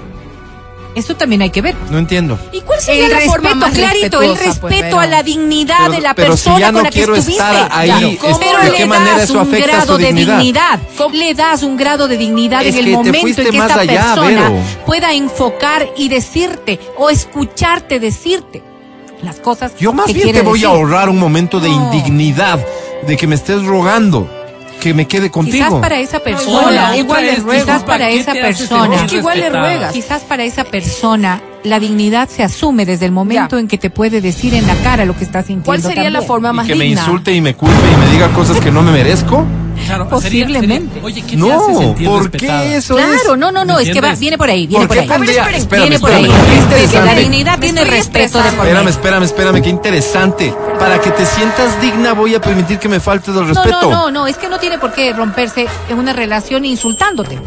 [1.00, 1.76] Eso también hay que ver.
[1.90, 2.38] No entiendo.
[2.52, 5.00] ¿Y cuál sería El la forma respeto, más clarito, el respetuosa, pues, respeto Vero?
[5.00, 7.16] a la dignidad Pero- de la pero si persona ya no con la que quiero
[7.16, 7.44] estuviste.
[7.44, 8.08] estar ahí, Claro.
[8.08, 10.38] es- Pero ¿de le qué manera das eso un afecta a grado su de dignidad?
[10.38, 10.80] dignidad.
[11.14, 14.02] Le das un grado de dignidad Es en el que momento en que esta allá,
[14.16, 14.56] persona Vero.
[14.86, 18.62] pueda enfocar y decirte o escucharte decirte
[19.22, 20.68] las cosas Yo más que bien te voy a decir.
[20.68, 21.76] ahorrar un momento de No.
[21.94, 22.60] indignidad,
[23.08, 24.30] de que me estés rogando
[24.80, 25.82] que me quede Quizás contigo.
[25.82, 28.84] para esa persona, igual le ruegas disculpa, para ¿qué esa persona.
[28.84, 29.94] sentir Es que igual le ruegas.
[29.94, 33.60] Quizás para esa persona la dignidad se asume desde el momento Ya.
[33.60, 35.66] en que te puede decir en la cara lo que está sintiendo.
[35.66, 36.28] ¿Cuál sería la también.
[36.28, 38.82] forma y más que me insulte y me culpe y me diga cosas que no
[38.82, 39.46] me merezco.
[39.90, 40.88] Claro, Posiblemente.
[40.90, 42.62] sería- oye, ¿qué te hace No, sentir ¿por respetada?
[42.64, 43.06] qué eso es?
[43.06, 45.08] Claro, no, no, no, es que va, viene por ahí, viene ¿Por por, ahí.
[45.08, 46.66] pondría- espérame, viene por espérame, ahí.
[46.70, 50.54] qué Porque la dignidad tiene respeto de por Espérame, espérame, espérame, qué interesante.
[50.78, 53.82] Para que te sientas digna voy a permitir que me faltes el No, respeto.
[53.82, 57.40] no, no, no, es que no tiene por qué romperse en una relación insultándote.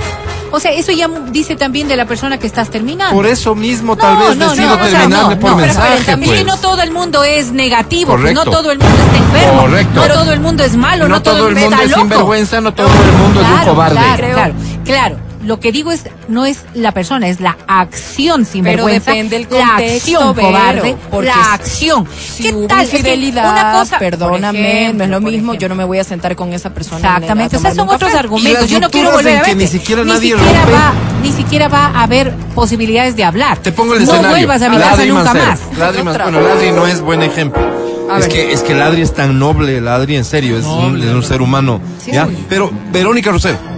[0.54, 3.14] O sea, eso ya dice también de la persona que estás terminando.
[3.16, 5.56] Por eso mismo tal No, vez no, decido no, o sea, terminarle no, por no,
[5.56, 6.46] pero mensaje, esperen, también pues.
[6.46, 8.44] no todo el mundo es negativo, pues, Correcto.
[8.44, 9.94] no todo el mundo está enfermo, Correcto.
[10.06, 12.00] no todo el mundo es malo, no, no todo el mundo es loco.
[12.02, 13.96] sinvergüenza, no todo el mundo es un Claro, cobarde.
[13.96, 15.16] Claro, claro, claro.
[15.44, 19.11] Lo que digo es, no es la persona, es la acción sinvergüenza.
[19.11, 22.07] depende el la contexto, acción Vero, cobarde, la acción.
[22.16, 22.83] Si ¿Qué hubo tal?
[22.85, 25.55] Es que infidelidad, una cosa, perdóname, ejemplo, no es lo mismo, ejemplo.
[25.61, 26.98] yo no me voy a sentar con esa persona.
[26.98, 28.68] Exactamente, o sea, son otros argumentos.
[28.68, 29.55] Yo no quiero volver a verte.
[29.57, 33.59] ni siquiera ni va, ni siquiera va a haber posibilidades de hablar.
[33.59, 34.31] Te pongo el no escenario.
[34.31, 35.61] vuelvas a mi casa Ladri nunca más.
[35.76, 36.24] Ladri Man- Otra.
[36.24, 37.62] bueno, Ladri no es buen ejemplo.
[38.11, 38.28] A Es ver.
[38.33, 41.81] que, es que Ladri es tan noble, Ladri en serio, es, un, ser humano.
[42.05, 42.26] Sí, ¿ya?
[42.26, 42.44] sí.
[42.48, 43.71] Pero Verónica Rosero.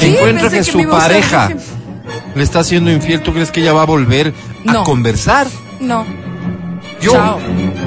[0.00, 1.48] Encuentra Pensé que, que su a de pareja
[2.34, 3.20] le está haciendo infiel.
[3.22, 4.32] ¿Tú crees que ella va a volver
[4.66, 4.84] a No.
[4.84, 5.46] conversar?
[5.80, 6.04] No.
[7.00, 7.12] Yo.
[7.12, 7.38] Chao.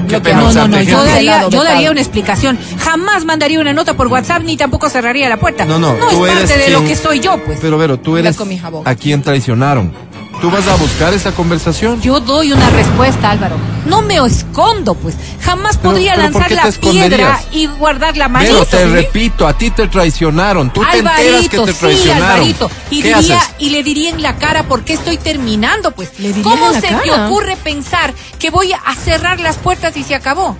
[0.08, 2.58] Qué pena No, no, no, yo daría, yo daría una explicación.
[2.78, 5.64] Jamás mandaría una nota por WhatsApp ni tampoco cerraría la puerta.
[5.64, 7.58] No, no, no tú es eres parte de quien- lo que soy yo, pues.
[7.60, 8.86] Pero Vero, tú eres con mi jabón.
[8.86, 9.92] a quien traicionaron.
[10.40, 12.00] ¿Tú vas a buscar esa conversación?
[12.00, 13.56] Yo doy una respuesta, Álvaro.
[13.84, 15.14] No me escondo, pues.
[15.42, 18.54] Jamás Pero- podría pero ¿por lanzar la piedra y guardar la manito.
[18.54, 18.90] Pero te ¿sí?
[18.90, 20.72] repito, a ti te traicionaron.
[20.72, 22.30] Tú te enteras que Alvarito, te sí, traicionaron.
[22.30, 22.70] Alvarito.
[22.90, 23.54] Y, ¿Qué diría, haces?
[23.58, 26.18] y le diría en la cara por qué estoy terminando, pues.
[26.18, 30.04] Le ¿Cómo en la se te ocurre pensar que voy a cerrar las puertas y
[30.04, 30.56] se acabó?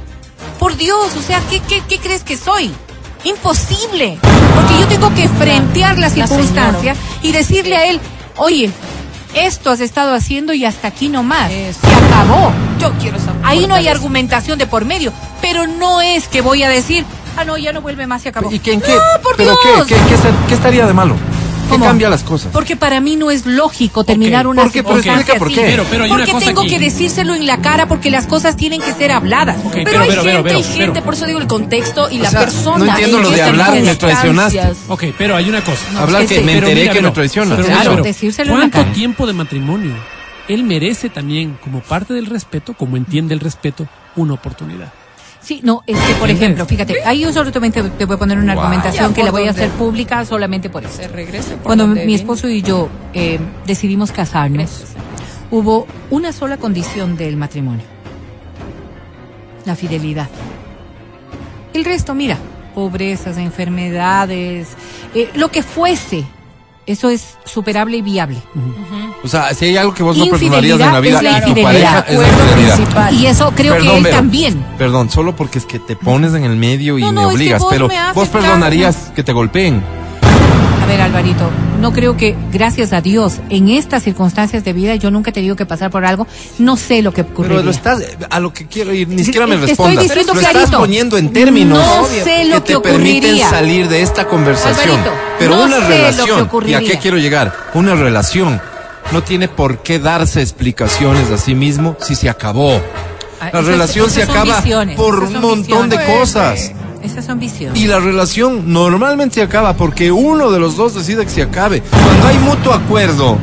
[0.58, 2.70] Por Dios, o sea, ¿qué, qué, qué crees que soy?
[3.24, 4.18] Imposible.
[4.54, 8.00] Porque yo tengo que frentear la la circunstancia y decirle a él,
[8.36, 8.70] oye,
[9.34, 11.50] esto has estado haciendo y hasta aquí nomás.
[11.50, 11.80] Eso.
[11.80, 12.52] Se acabó.
[12.80, 13.40] Yo quiero saber.
[13.44, 17.04] Ahí no hay argumentación de por medio, pero no es que voy a decir,
[17.36, 18.50] ah, no, ya no vuelve más, se acabó.
[18.50, 18.94] ¿Y qué, en qué?
[18.94, 19.86] No, por ¿Pero Dios.
[19.86, 20.16] qué, qué, qué,
[20.48, 21.16] qué estaría de malo?
[21.70, 21.84] ¿Qué ¿Cómo?
[21.86, 22.50] cambia las cosas?
[22.52, 24.82] Porque para mí no es lógico terminar una ¿Por qué?
[24.82, 25.70] Pero circunstancia explica por qué.
[25.70, 26.70] Pero- pero hay una porque cosa tengo aquí.
[26.70, 29.56] que decírselo en la cara porque las cosas tienen que ser habladas.
[29.72, 31.04] Pero, pero, hay pero, gente, pero, pero, hay gente, pero.
[31.04, 32.78] por eso digo el contexto y la sea, persona.
[32.84, 34.62] no entiendo en lo qué de hablar, me traicionaste.
[34.88, 35.78] Ok, pero hay una cosa.
[36.02, 37.54] Hablar es que que me enteré mira, que me traicionas.
[37.56, 39.94] pero Claro, mira, Vero, decírselo en la ¿Cuánto tiempo de matrimonio?
[40.48, 44.92] Él merece también, como parte del respeto, como entiende el respeto, una oportunidad.
[45.50, 48.52] Sí, no, es que, por ejemplo, fíjate, ahí yo solamente te voy a poner una
[48.52, 51.02] argumentación que la ¿por voy a hacer pública solamente por eso.
[51.64, 54.84] Cuando mi esposo y yo eh, decidimos casarnos,
[55.50, 57.84] hubo una sola condición del matrimonio.
[59.64, 60.28] la fidelidad.
[61.74, 62.38] El resto, mira,
[62.72, 64.68] pobrezas, enfermedades,
[65.16, 66.24] eh, lo que fuese,
[66.86, 68.38] eso es superable y viable.
[69.22, 71.54] O sea, si hay algo que vos no perdonarías en la vida es la y
[71.54, 73.12] tu pareja es la infidelidad.
[73.12, 74.64] Y eso creo que él también.
[74.78, 77.60] Perdón, solo porque es que te pones en el medio y No, me no, obligas,
[77.60, 79.82] vos pero me vos perdonarías que te golpeen.
[80.82, 81.48] A ver, Alvarito,
[81.80, 85.54] no creo que, gracias a Dios, en estas circunstancias de vida, yo nunca he tenido
[85.54, 86.26] que pasar por algo,
[86.58, 87.58] no sé lo que ocurriría.
[87.58, 90.02] Pero lo estás, a lo que quiero ir, ni siquiera me Te estoy respondas.
[90.04, 93.50] diciendo lo estás poniendo en términos No sé lo te que permiten ocurriría.
[93.50, 94.98] salir de esta conversación.
[94.98, 97.54] Alvarito, pero no una sé lo que relación, ¿y a qué quiero llegar?
[97.74, 98.60] Una relación
[99.12, 102.80] no tiene por qué darse explicaciones a sí mismo si se acabó.
[103.40, 106.72] Ah, La esas- relación se esas acaba visiones, por un montón de cosas.
[107.02, 107.80] Esas son visiones.
[107.80, 111.80] Y la relación normalmente se acaba porque uno de los dos decide que se acabe.
[111.80, 113.38] Cuando hay mutuo acuerdo.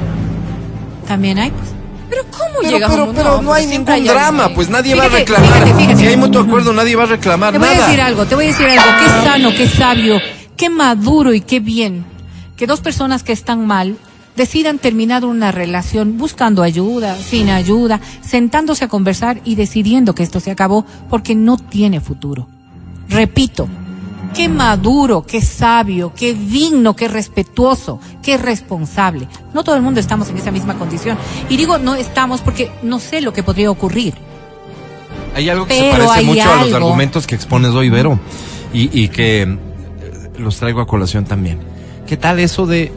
[1.08, 1.69] También hay, pues.
[2.10, 4.95] Pero ¿cómo Pero, llegamos pero, a un- pero no hay ningún hay drama, pues nadie
[4.95, 5.51] va a reclamar.
[5.51, 5.95] fíjate, fíjate.
[5.97, 7.84] Si hay mutuo acuerdo, nadie va a reclamar Te voy nada.
[7.84, 8.84] a decir algo, te voy a decir algo.
[9.03, 10.19] Qué sano, qué sabio,
[10.56, 12.06] qué maduro y qué bien
[12.56, 13.97] que dos personas que están mal
[14.38, 20.39] decidan terminar una relación buscando ayuda, sin ayuda, sentándose a conversar y decidiendo que esto
[20.39, 22.47] se acabó porque no tiene futuro.
[23.10, 23.67] Repito,
[24.36, 29.28] qué maduro, qué sabio, qué digno, qué respetuoso, qué responsable.
[29.56, 31.17] No todo el mundo estamos en esa misma condición.
[31.50, 34.13] Y digo no estamos porque no sé lo que podría ocurrir.
[35.34, 38.19] Hay algo que Pero se parece mucho a los argumentos que expones hoy, Vero,
[38.71, 39.50] y, y que eh,
[40.38, 41.60] los traigo a colación también.
[42.06, 42.91] ¿Qué tal eso de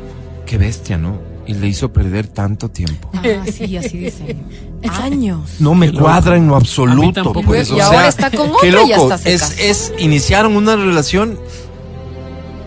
[0.44, 1.29] qué bestia, no?
[1.50, 3.10] Y le hizo perder tanto tiempo.
[3.12, 4.40] Ah, sí, así dicen.
[4.88, 5.56] Años.
[5.58, 7.32] No me cuadra en lo A mí absoluto.
[7.32, 9.12] Pues, Y o ahora sea, está con qué otro y loco.
[9.12, 9.54] hasta se es, casó.
[9.58, 11.38] es iniciaron una relación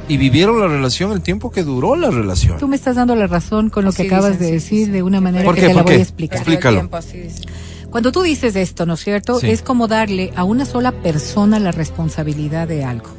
[0.09, 2.57] y vivieron la relación el tiempo que duró la relación.
[2.57, 4.85] Tú me estás dando la razón con lo que Así acabas dicen, de sí, decir
[4.87, 4.91] sí.
[4.91, 5.67] de una manera ¿Por que qué?
[5.67, 5.99] te la ¿Por voy qué?
[5.99, 6.37] a explicar.
[6.39, 6.77] Explícalo.
[6.79, 7.45] Tiempo, así dicen.
[7.89, 9.39] Cuando tú dices esto, ¿no es cierto?
[9.39, 9.49] Sí.
[9.49, 13.09] Es como darle a una sola persona la responsabilidad de algo.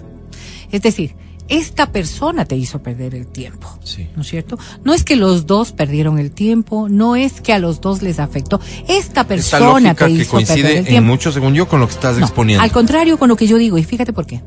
[0.70, 1.14] Es decir,
[1.48, 3.68] esta persona te hizo perder el tiempo.
[3.84, 4.08] Sí.
[4.16, 4.58] ¿No es cierto?
[4.82, 8.18] No es que los dos perdieron el tiempo, no es que a los dos les
[8.18, 8.60] afectó.
[8.88, 11.06] Esta Esta persona lógica te que hizo perder coincide el en tiempo.
[11.08, 12.62] mucho, según yo, con lo que estás No, exponiendo.
[12.62, 14.42] Al contrario con lo que yo digo, y fíjate por qué.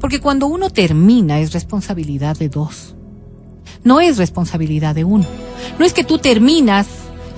[0.00, 2.94] Porque cuando uno termina es responsabilidad de dos.
[3.82, 5.24] No es responsabilidad de uno.
[5.78, 6.86] No es que tú terminas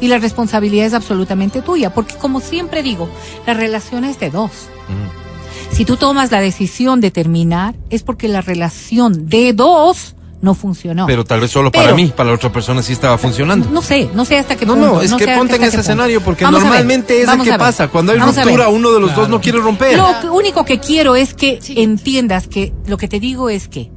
[0.01, 3.09] y la responsabilidad es absolutamente tuya, porque como siempre digo,
[3.47, 4.51] la relación es de dos.
[4.89, 5.28] Mm.
[5.73, 11.07] Si tú tomas la decisión de terminar, es porque la relación de dos no funcionó.
[11.07, 13.69] Pero tal vez solo para Pero- mí, para la otra persona sí estaba funcionando.
[13.71, 14.95] No sé, no sé hasta qué No, punto.
[14.95, 17.47] no, es que ponte en ese escenario, porque Vamos a ver, normalmente es el vamos
[17.49, 17.89] que pasa.
[17.89, 19.23] Cuando hay vamos ruptura, uno de los Claro.
[19.23, 19.97] dos no quiere romper.
[19.97, 21.75] Lo que- único que quiero es que Sí.
[21.81, 23.91] entiendas que lo que te digo es que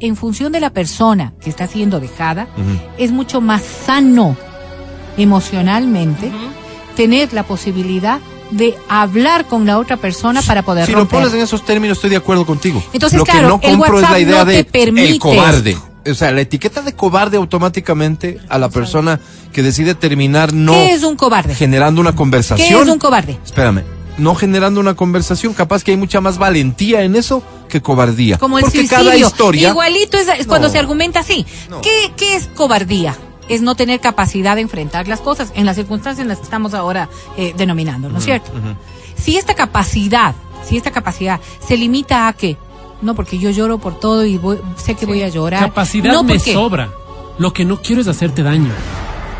[0.00, 2.48] en función de la persona que está siendo dejada,
[2.98, 4.36] es mucho más sano
[5.16, 6.30] emocionalmente
[6.94, 11.18] tener la posibilidad de hablar con la otra persona para poder Si lo romper.
[11.20, 12.82] pones en esos términos, estoy de acuerdo contigo.
[12.92, 15.76] Entonces, lo que no el compro es la idea no de permite el cobarde.
[16.08, 19.18] O sea, la etiqueta de cobarde automáticamente a la persona
[19.52, 21.54] que decide terminar no ¿Qué es un cobarde?
[21.54, 22.68] generando una conversación.
[22.68, 23.36] ¿Qué es un cobarde?
[23.44, 23.82] Espérame,
[24.18, 28.38] no generando una conversación, capaz que hay mucha más valentía en eso que cobardía.
[28.38, 28.96] Como el Porque suicidio.
[29.04, 30.72] cada historia Igualito es, es cuando No.
[30.72, 31.44] se argumenta así.
[31.68, 31.80] No.
[31.80, 33.16] ¿Qué, ¿Qué es cobardía?
[33.48, 36.74] Es no tener capacidad de enfrentar las cosas en las circunstancias en las que estamos
[36.74, 38.50] ahora eh, denominando, ¿no es cierto?
[39.16, 42.56] Si esta capacidad, si esta capacidad se limita a que,
[43.02, 45.60] no porque yo lloro por todo y voy- sé que voy a llorar.
[45.60, 46.88] Capacidad no me porque- sobra.
[47.38, 48.70] Lo que no quiero es hacerte daño.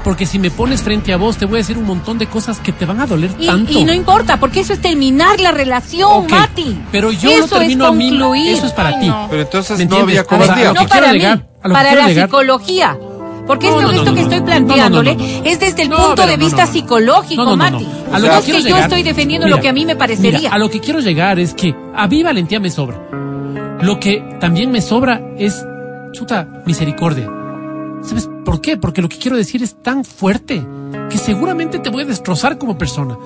[0.05, 2.61] Porque si me pones frente a vos, te voy a decir un montón de cosas
[2.61, 3.73] que te van a doler Y, tanto.
[3.73, 6.79] y no importa, porque eso es terminar la relación, Mati.
[6.92, 8.49] Pero yo eso lo termino es a mí.
[8.51, 9.09] Eso es para Ay, ti.
[9.09, 9.27] no.
[9.29, 10.19] Pero entonces ¿Me no entiendes?
[10.21, 10.73] había cobardía.
[10.73, 11.21] no para mí,
[11.73, 12.29] para la llegar.
[12.29, 12.97] psicología.
[13.46, 14.44] Porque No, esto, no, no, esto que no, estoy no.
[14.46, 15.44] planteándole No, no, no, no.
[15.50, 16.72] es desde el No, punto de no, vista no, no.
[16.72, 17.78] psicológico, No, no, no, no.
[17.80, 17.88] Mati.
[18.12, 19.96] A lo no que es que yo estoy defendiendo Mira, lo que a mí me
[19.96, 20.38] parecería.
[20.38, 23.00] mira, a lo que quiero llegar es que a mí valentía me sobra.
[23.82, 25.64] Lo que también me sobra es,
[26.12, 27.30] chuta, misericordia.
[28.02, 28.76] ¿Sabes por qué?
[28.76, 30.62] Porque lo que quiero decir es tan fuerte
[31.11, 33.16] que seguramente te voy a destrozar como persona.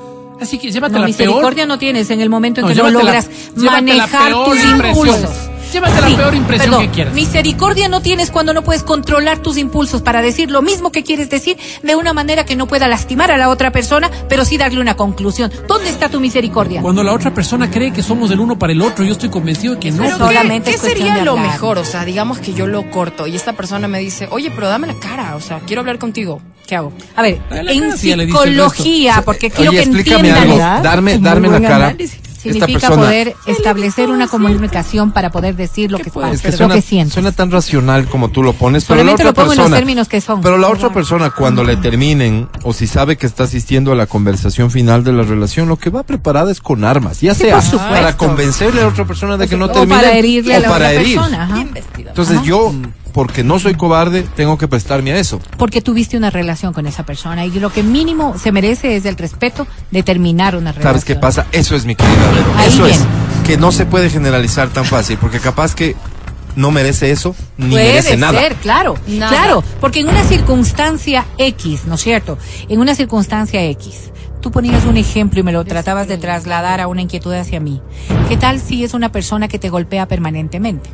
[0.40, 1.68] Así que llévate no, la misericordia peor.
[1.68, 5.50] no tienes en el momento en que no llévate la- logras manejar tus impulsos.
[5.72, 7.14] Llévate la peor impresión perdón, que quieras.
[7.14, 11.30] Misericordia no tienes cuando no puedes controlar tus impulsos para decir lo mismo que quieres
[11.30, 14.80] decir de una manera que no pueda lastimar a la otra persona, pero sí darle
[14.80, 15.52] una conclusión.
[15.68, 16.83] ¿Dónde está tu misericordia?
[16.83, 19.74] Cuando la otra persona cree que somos del uno para el otro, yo estoy convencido
[19.74, 20.02] de que no.
[20.02, 21.78] Pero ¿qué, solamente qué cuestión sería lo mejor?
[21.78, 24.87] O sea, digamos que yo lo corto y esta persona me dice, oye, pero dame
[24.87, 26.40] la cara, o sea, quiero hablar contigo.
[26.66, 26.92] ¿Qué hago?
[27.16, 30.61] A ver, en el psicología, porque quiero Oye, que explícame entiendan.
[30.61, 30.83] algo.
[30.85, 31.87] Darme, darme la cara.
[31.88, 32.30] análisis.
[32.42, 36.68] Significa persona- poder establecer una comunicación para poder decir lo que, Pues, es que lo
[36.70, 37.14] que sientes.
[37.14, 39.79] suena tan racional como tú lo pones, pero la otra lo pongo en persona, los
[39.79, 40.40] términos que son.
[40.40, 44.07] pero la otra persona cuando le terminen o si sabe que está asistiendo a la
[44.07, 47.64] conversación final de la relación, lo que va preparada es con armas, ya sea por
[47.64, 47.88] supuesto.
[47.94, 50.61] para convencerle a la otra persona de que no o termine para herirle a o
[50.62, 51.16] la para otra herir.
[51.16, 51.42] persona.
[51.44, 51.66] ajá.
[51.98, 52.72] Entonces yo,
[53.12, 55.40] porque no soy cobarde, tengo que prestarme a eso.
[55.59, 59.16] Porque tuviste una relación con esa persona y lo que mínimo se merece es el
[59.16, 60.92] respeto de terminar una relación.
[60.92, 61.46] ¿Sabes qué pasa?
[61.53, 62.53] Eso es mi querida Vero.
[62.57, 63.01] Ahí Eso es
[63.46, 65.96] que no se puede generalizar tan fácil, porque capaz que
[66.57, 68.40] no merece eso ni Puede merece nada.
[68.40, 69.31] ser, claro, Nada.
[69.31, 72.38] claro, porque en una circunstancia X, ¿no es cierto?
[72.68, 76.88] En una circunstancia X, tú ponías un ejemplo y me lo tratabas de trasladar a
[76.88, 77.81] una inquietud hacia mí.
[78.29, 80.90] ¿Qué tal si es una persona que te golpea permanentemente?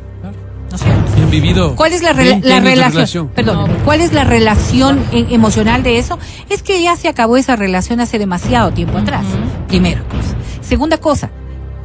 [1.75, 3.27] ¿Cuál es la, rela- 20 la años de relación?
[3.29, 6.19] Perdón, ¿cuál es la relación emocional de eso?
[6.49, 9.25] Es que ya se acabó esa relación hace demasiado tiempo atrás.
[9.67, 10.35] Primera cosa.
[10.61, 11.29] Segunda cosa,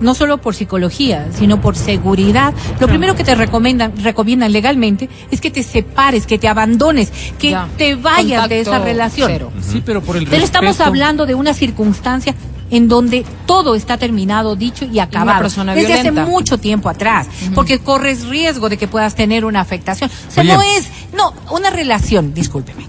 [0.00, 2.52] no solo por psicología, sino por seguridad.
[2.80, 7.50] Lo primero que te recomiendan, recomiendan legalmente es que te separes, que te abandones, que
[7.50, 7.68] Ya.
[7.78, 9.30] te vayas de esa relación.
[9.32, 9.52] cero.
[9.60, 12.34] Sí, pero por el Pero estamos respeto- hablando de una circunstancia
[12.72, 15.44] en donde todo está terminado, dicho y acabado.
[15.44, 16.22] desde violenta.
[16.22, 20.10] hace mucho tiempo atrás, porque corres riesgo de que puedas tener una afectación.
[20.28, 20.54] O sea, Oye.
[20.54, 22.88] no es, no, una relación, discúlpeme.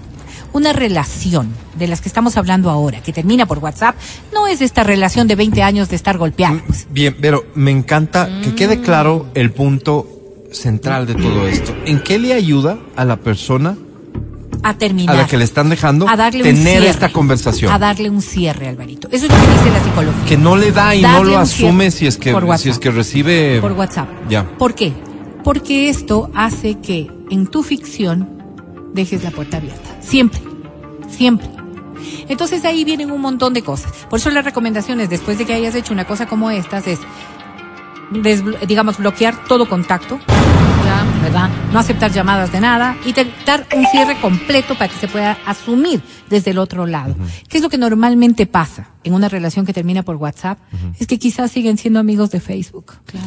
[0.54, 3.96] Una relación de las que estamos hablando ahora, que termina por WhatsApp,
[4.32, 6.86] no es esta relación de 20 años de estar golpeados.
[6.90, 10.06] Bien, pero me encanta que quede claro el punto
[10.52, 11.74] central de todo esto.
[11.84, 13.76] ¿En qué le ayuda a la persona
[14.62, 15.16] A terminar.
[15.16, 17.72] a la que le están dejando a darle un tener cierre, esta conversación?
[17.72, 19.08] A darle un cierre, Alvarito.
[19.10, 20.24] Eso es lo que dice la psicología.
[20.26, 23.60] Que no le da y no lo asume si es que si es que recibe
[23.60, 24.08] por WhatsApp.
[24.28, 24.44] Ya.
[24.56, 24.92] ¿Por qué?
[25.42, 28.42] Porque esto hace que en tu ficción
[28.94, 29.96] dejes la puerta abierta.
[30.00, 30.40] Siempre.
[31.08, 31.48] Siempre.
[32.28, 33.92] Entonces ahí vienen un montón de cosas.
[34.08, 37.00] Por eso las recomendaciones, después de que hayas hecho una cosa como estas, es,
[38.66, 40.18] digamos, bloquear todo contacto,
[41.72, 45.36] No aceptar llamadas de nada y te- dar un cierre completo para que se pueda
[45.44, 47.16] asumir desde el otro lado.
[47.48, 50.58] ¿Qué es lo que normalmente pasa en una relación que termina por WhatsApp?
[51.00, 52.92] Es que quizás siguen siendo amigos de Facebook.
[53.06, 53.26] Claro,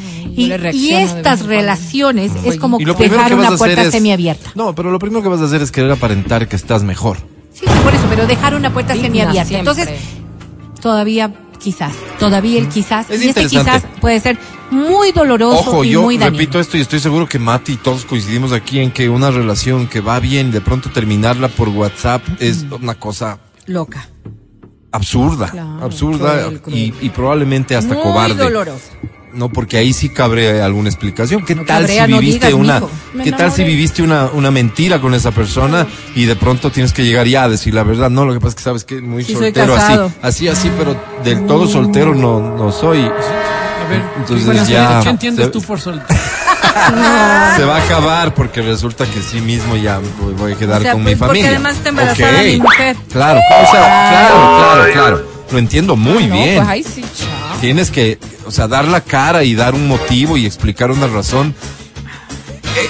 [0.71, 4.51] Y, estas relaciones es como dejar una puerta es semiabierta.
[4.55, 7.17] No, pero lo primero que vas a hacer es querer aparentar que estás mejor.
[7.53, 9.45] Sí, sí, por eso, pero dejar una puerta Digna semiabierta.
[9.45, 9.71] siempre.
[9.71, 9.99] Entonces,
[10.79, 14.37] todavía quizás, todavía el quizás, Es y este quizás puede ser
[14.71, 16.37] muy doloroso Ojo, y yo muy dañino.
[16.37, 19.87] repito esto y estoy seguro que Mati y todos coincidimos aquí en que una relación
[19.87, 24.07] que va bien, de pronto terminarla por WhatsApp es una cosa Loca.
[24.91, 26.77] absurda, Claro, absurda cruel, cruel.
[26.77, 28.35] Y, y probablemente hasta muy cobarde.
[28.35, 28.91] doloroso.
[29.37, 31.45] No, porque ahí sí cabe alguna explicación.
[31.45, 32.81] ¿Qué No tal cabrea, si no viviste digas, una,
[33.23, 37.03] qué tal si viviste una, una mentira con esa persona y de pronto tienes que
[37.05, 38.09] llegar ya a decir la verdad?
[38.09, 40.95] No, lo que pasa es que sabes que muy Sí, soltero así, así, así, pero
[41.23, 42.99] del todo soltero no, no soy.
[43.01, 46.01] A ver, Entonces bueno, ya- ¿qué entiendes se- tú por sol?
[47.57, 50.83] Se va a acabar porque resulta que sí mismo ya voy, voy a quedar O
[50.83, 51.49] sea, con pues, mi porque familia.
[51.49, 52.45] además embarazada Ok.
[52.45, 52.95] mi mujer.
[53.11, 55.27] Claro, o sea, claro, claro, claro.
[55.51, 56.57] Lo entiendo muy No, bien.
[56.57, 57.27] Pues ahí sí, chao.
[57.61, 61.55] Tienes que, o sea, dar la cara y dar un motivo y explicar una razón.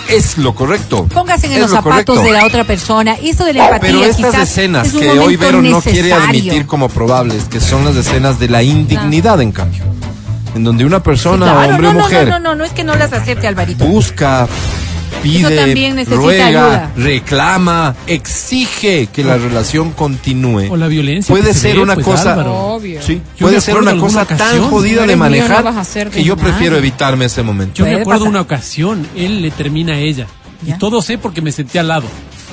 [0.10, 1.06] E- Es lo correcto.
[1.06, 2.24] Póngase en Es los lo zapatos correcto.
[2.24, 3.16] de la otra persona.
[3.22, 6.90] Eso de la empatía Pero estas escenas es que hoy Vero no quiere admitir como
[6.90, 9.84] probables, que son las escenas de la indignidad, en cambio.
[10.56, 12.72] En donde una persona, Claro, hombre o no, no, mujer, No, no, no, no es
[12.72, 13.86] que no las acepte Alvarito.
[13.86, 14.48] busca,
[15.22, 16.92] pide, también necesita ruega, ayuda.
[16.98, 20.72] reclama, exige que la relación continúe.
[20.72, 22.56] O la violencia Puede se ser una pues, cosa, Álvaro.
[22.76, 23.02] Obvio.
[23.02, 25.72] sí, puede ser una cosa tan ocasión, jodida no de manejar no
[26.12, 26.36] que yo desmadre.
[26.36, 27.76] prefiero evitarme ese momento.
[27.76, 28.30] Yo me acuerdo pasar.
[28.30, 30.28] una ocasión, él le termina a ella.
[30.66, 30.76] ¿Ya?
[30.76, 32.08] Y todo sé porque me senté al lado.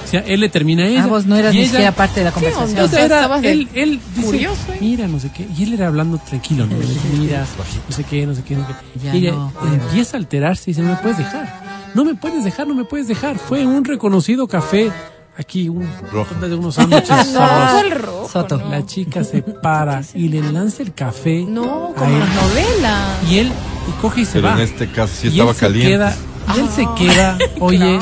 [0.04, 1.04] O sea, él le termina a ella.
[1.04, 2.84] Ah, vos no eras y ni ella- siquiera parte de la ¿Qué conversación.
[2.84, 4.78] O sea, era- él, él dice, furioso, ¿eh?
[4.80, 5.46] mira, no sé qué.
[5.56, 6.76] Y él era hablando tranquilo, ¿no?
[7.18, 7.46] Mira,
[7.88, 9.00] no sé qué, no sé qué, no sé qué.
[9.02, 11.63] Ya y ella no, empieza a alterarse y dice, no me puedes dejar.
[11.94, 13.38] No me puedes dejar, no me puedes dejar.
[13.38, 14.90] Fue un reconocido café.
[15.36, 16.32] Aquí, un, Rojo.
[16.46, 17.82] de unos sándwiches No, sabrosos.
[17.84, 18.28] el rojo.
[18.32, 18.56] Soto.
[18.58, 18.68] no.
[18.70, 21.44] La chica se para y le lanza el café.
[21.48, 22.20] No, como él.
[22.20, 23.30] las novelas.
[23.30, 23.52] Y él
[23.88, 24.54] y coge y se Pero va.
[24.54, 25.90] en este caso sí Y estaba él se caliente.
[25.92, 26.16] queda,
[26.56, 27.98] y él se queda, oye,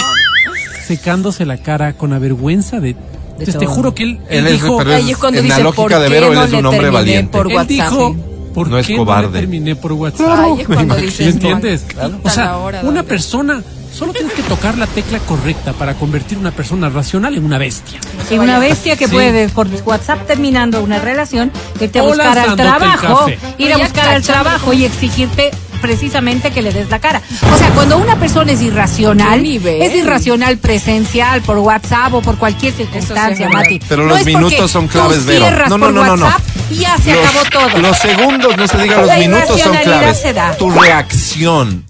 [0.86, 2.90] secándose la cara con la vergüenza de.
[3.30, 3.74] Entonces te todo.
[3.74, 6.08] juro que él, Él él es- dijo, es cuando en la dice, lógica ¿por de
[6.10, 7.38] Vero, él no es un hombre terminé valiente.
[7.38, 7.68] por él WhatsApp?
[7.70, 8.16] dijo,
[8.54, 9.26] ¿por No es qué cobarde.
[9.28, 10.38] no le terminé por WhatsApp?
[10.38, 11.86] Ay, es cuando ¿Sí dices, entiendes?
[11.96, 13.02] "Maldita O sea, la una donde-".
[13.04, 17.58] persona, solo tienes que tocar la tecla correcta para convertir una persona racional en una
[17.58, 18.00] bestia.
[18.30, 19.12] Y una bestia que Sí.
[19.12, 23.26] puede, por WhatsApp terminando una relación, irte a O buscar al trabajo,
[23.58, 25.50] ir a buscar al trabajo y exigirte
[25.82, 27.20] precisamente que le des la cara.
[27.52, 32.72] O sea, cuando una persona es irracional, es irracional presencial por WhatsApp o por cualquier
[32.72, 33.48] circunstancia.
[33.48, 33.80] Mati.
[33.88, 35.50] Pero No los minutos son claves, Vero.
[35.68, 36.26] No, no, no, no, no.
[36.26, 36.40] WhatsApp
[36.70, 37.78] y ya se Los- acabó todo.
[37.82, 40.18] Los segundos, no se diga los La minutos son claves.
[40.20, 40.56] se da.
[40.56, 41.84] Tu reacción,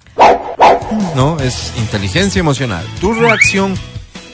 [1.15, 1.39] ¿no?
[1.41, 2.85] Es inteligencia emocional.
[3.01, 3.75] Tu reacción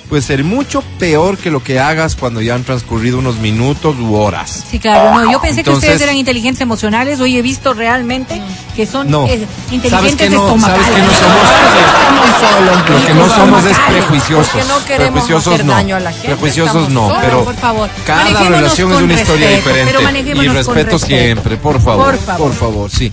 [0.08, 4.14] puede ser mucho peor que lo que hagas cuando ya han transcurrido unos minutos u
[4.14, 4.64] horas.
[4.70, 8.40] Sí, claro, no, yo pensé que Entonces- ustedes eran inteligentes emocionales, hoy he visto realmente
[8.74, 9.26] que son No.
[9.26, 10.44] eh, ¿Sabes inteligentes que no?
[10.46, 10.86] estomacales.
[10.86, 12.88] ¿Sabes que no somos?
[12.88, 14.48] Lo que no somos es prejuiciosos.
[14.52, 15.72] Porque no queremos prejuiciosos hacer no.
[15.74, 17.22] daño a la gente, Prejuiciosos estamos no, solos.
[17.22, 17.90] pero por favor.
[18.06, 20.30] cada relación es una historia respeto, diferente.
[20.30, 20.98] Y con respeto respeto.
[21.00, 22.14] siempre, por favor.
[22.14, 22.46] Por favor.
[22.48, 23.12] Por favor, sí.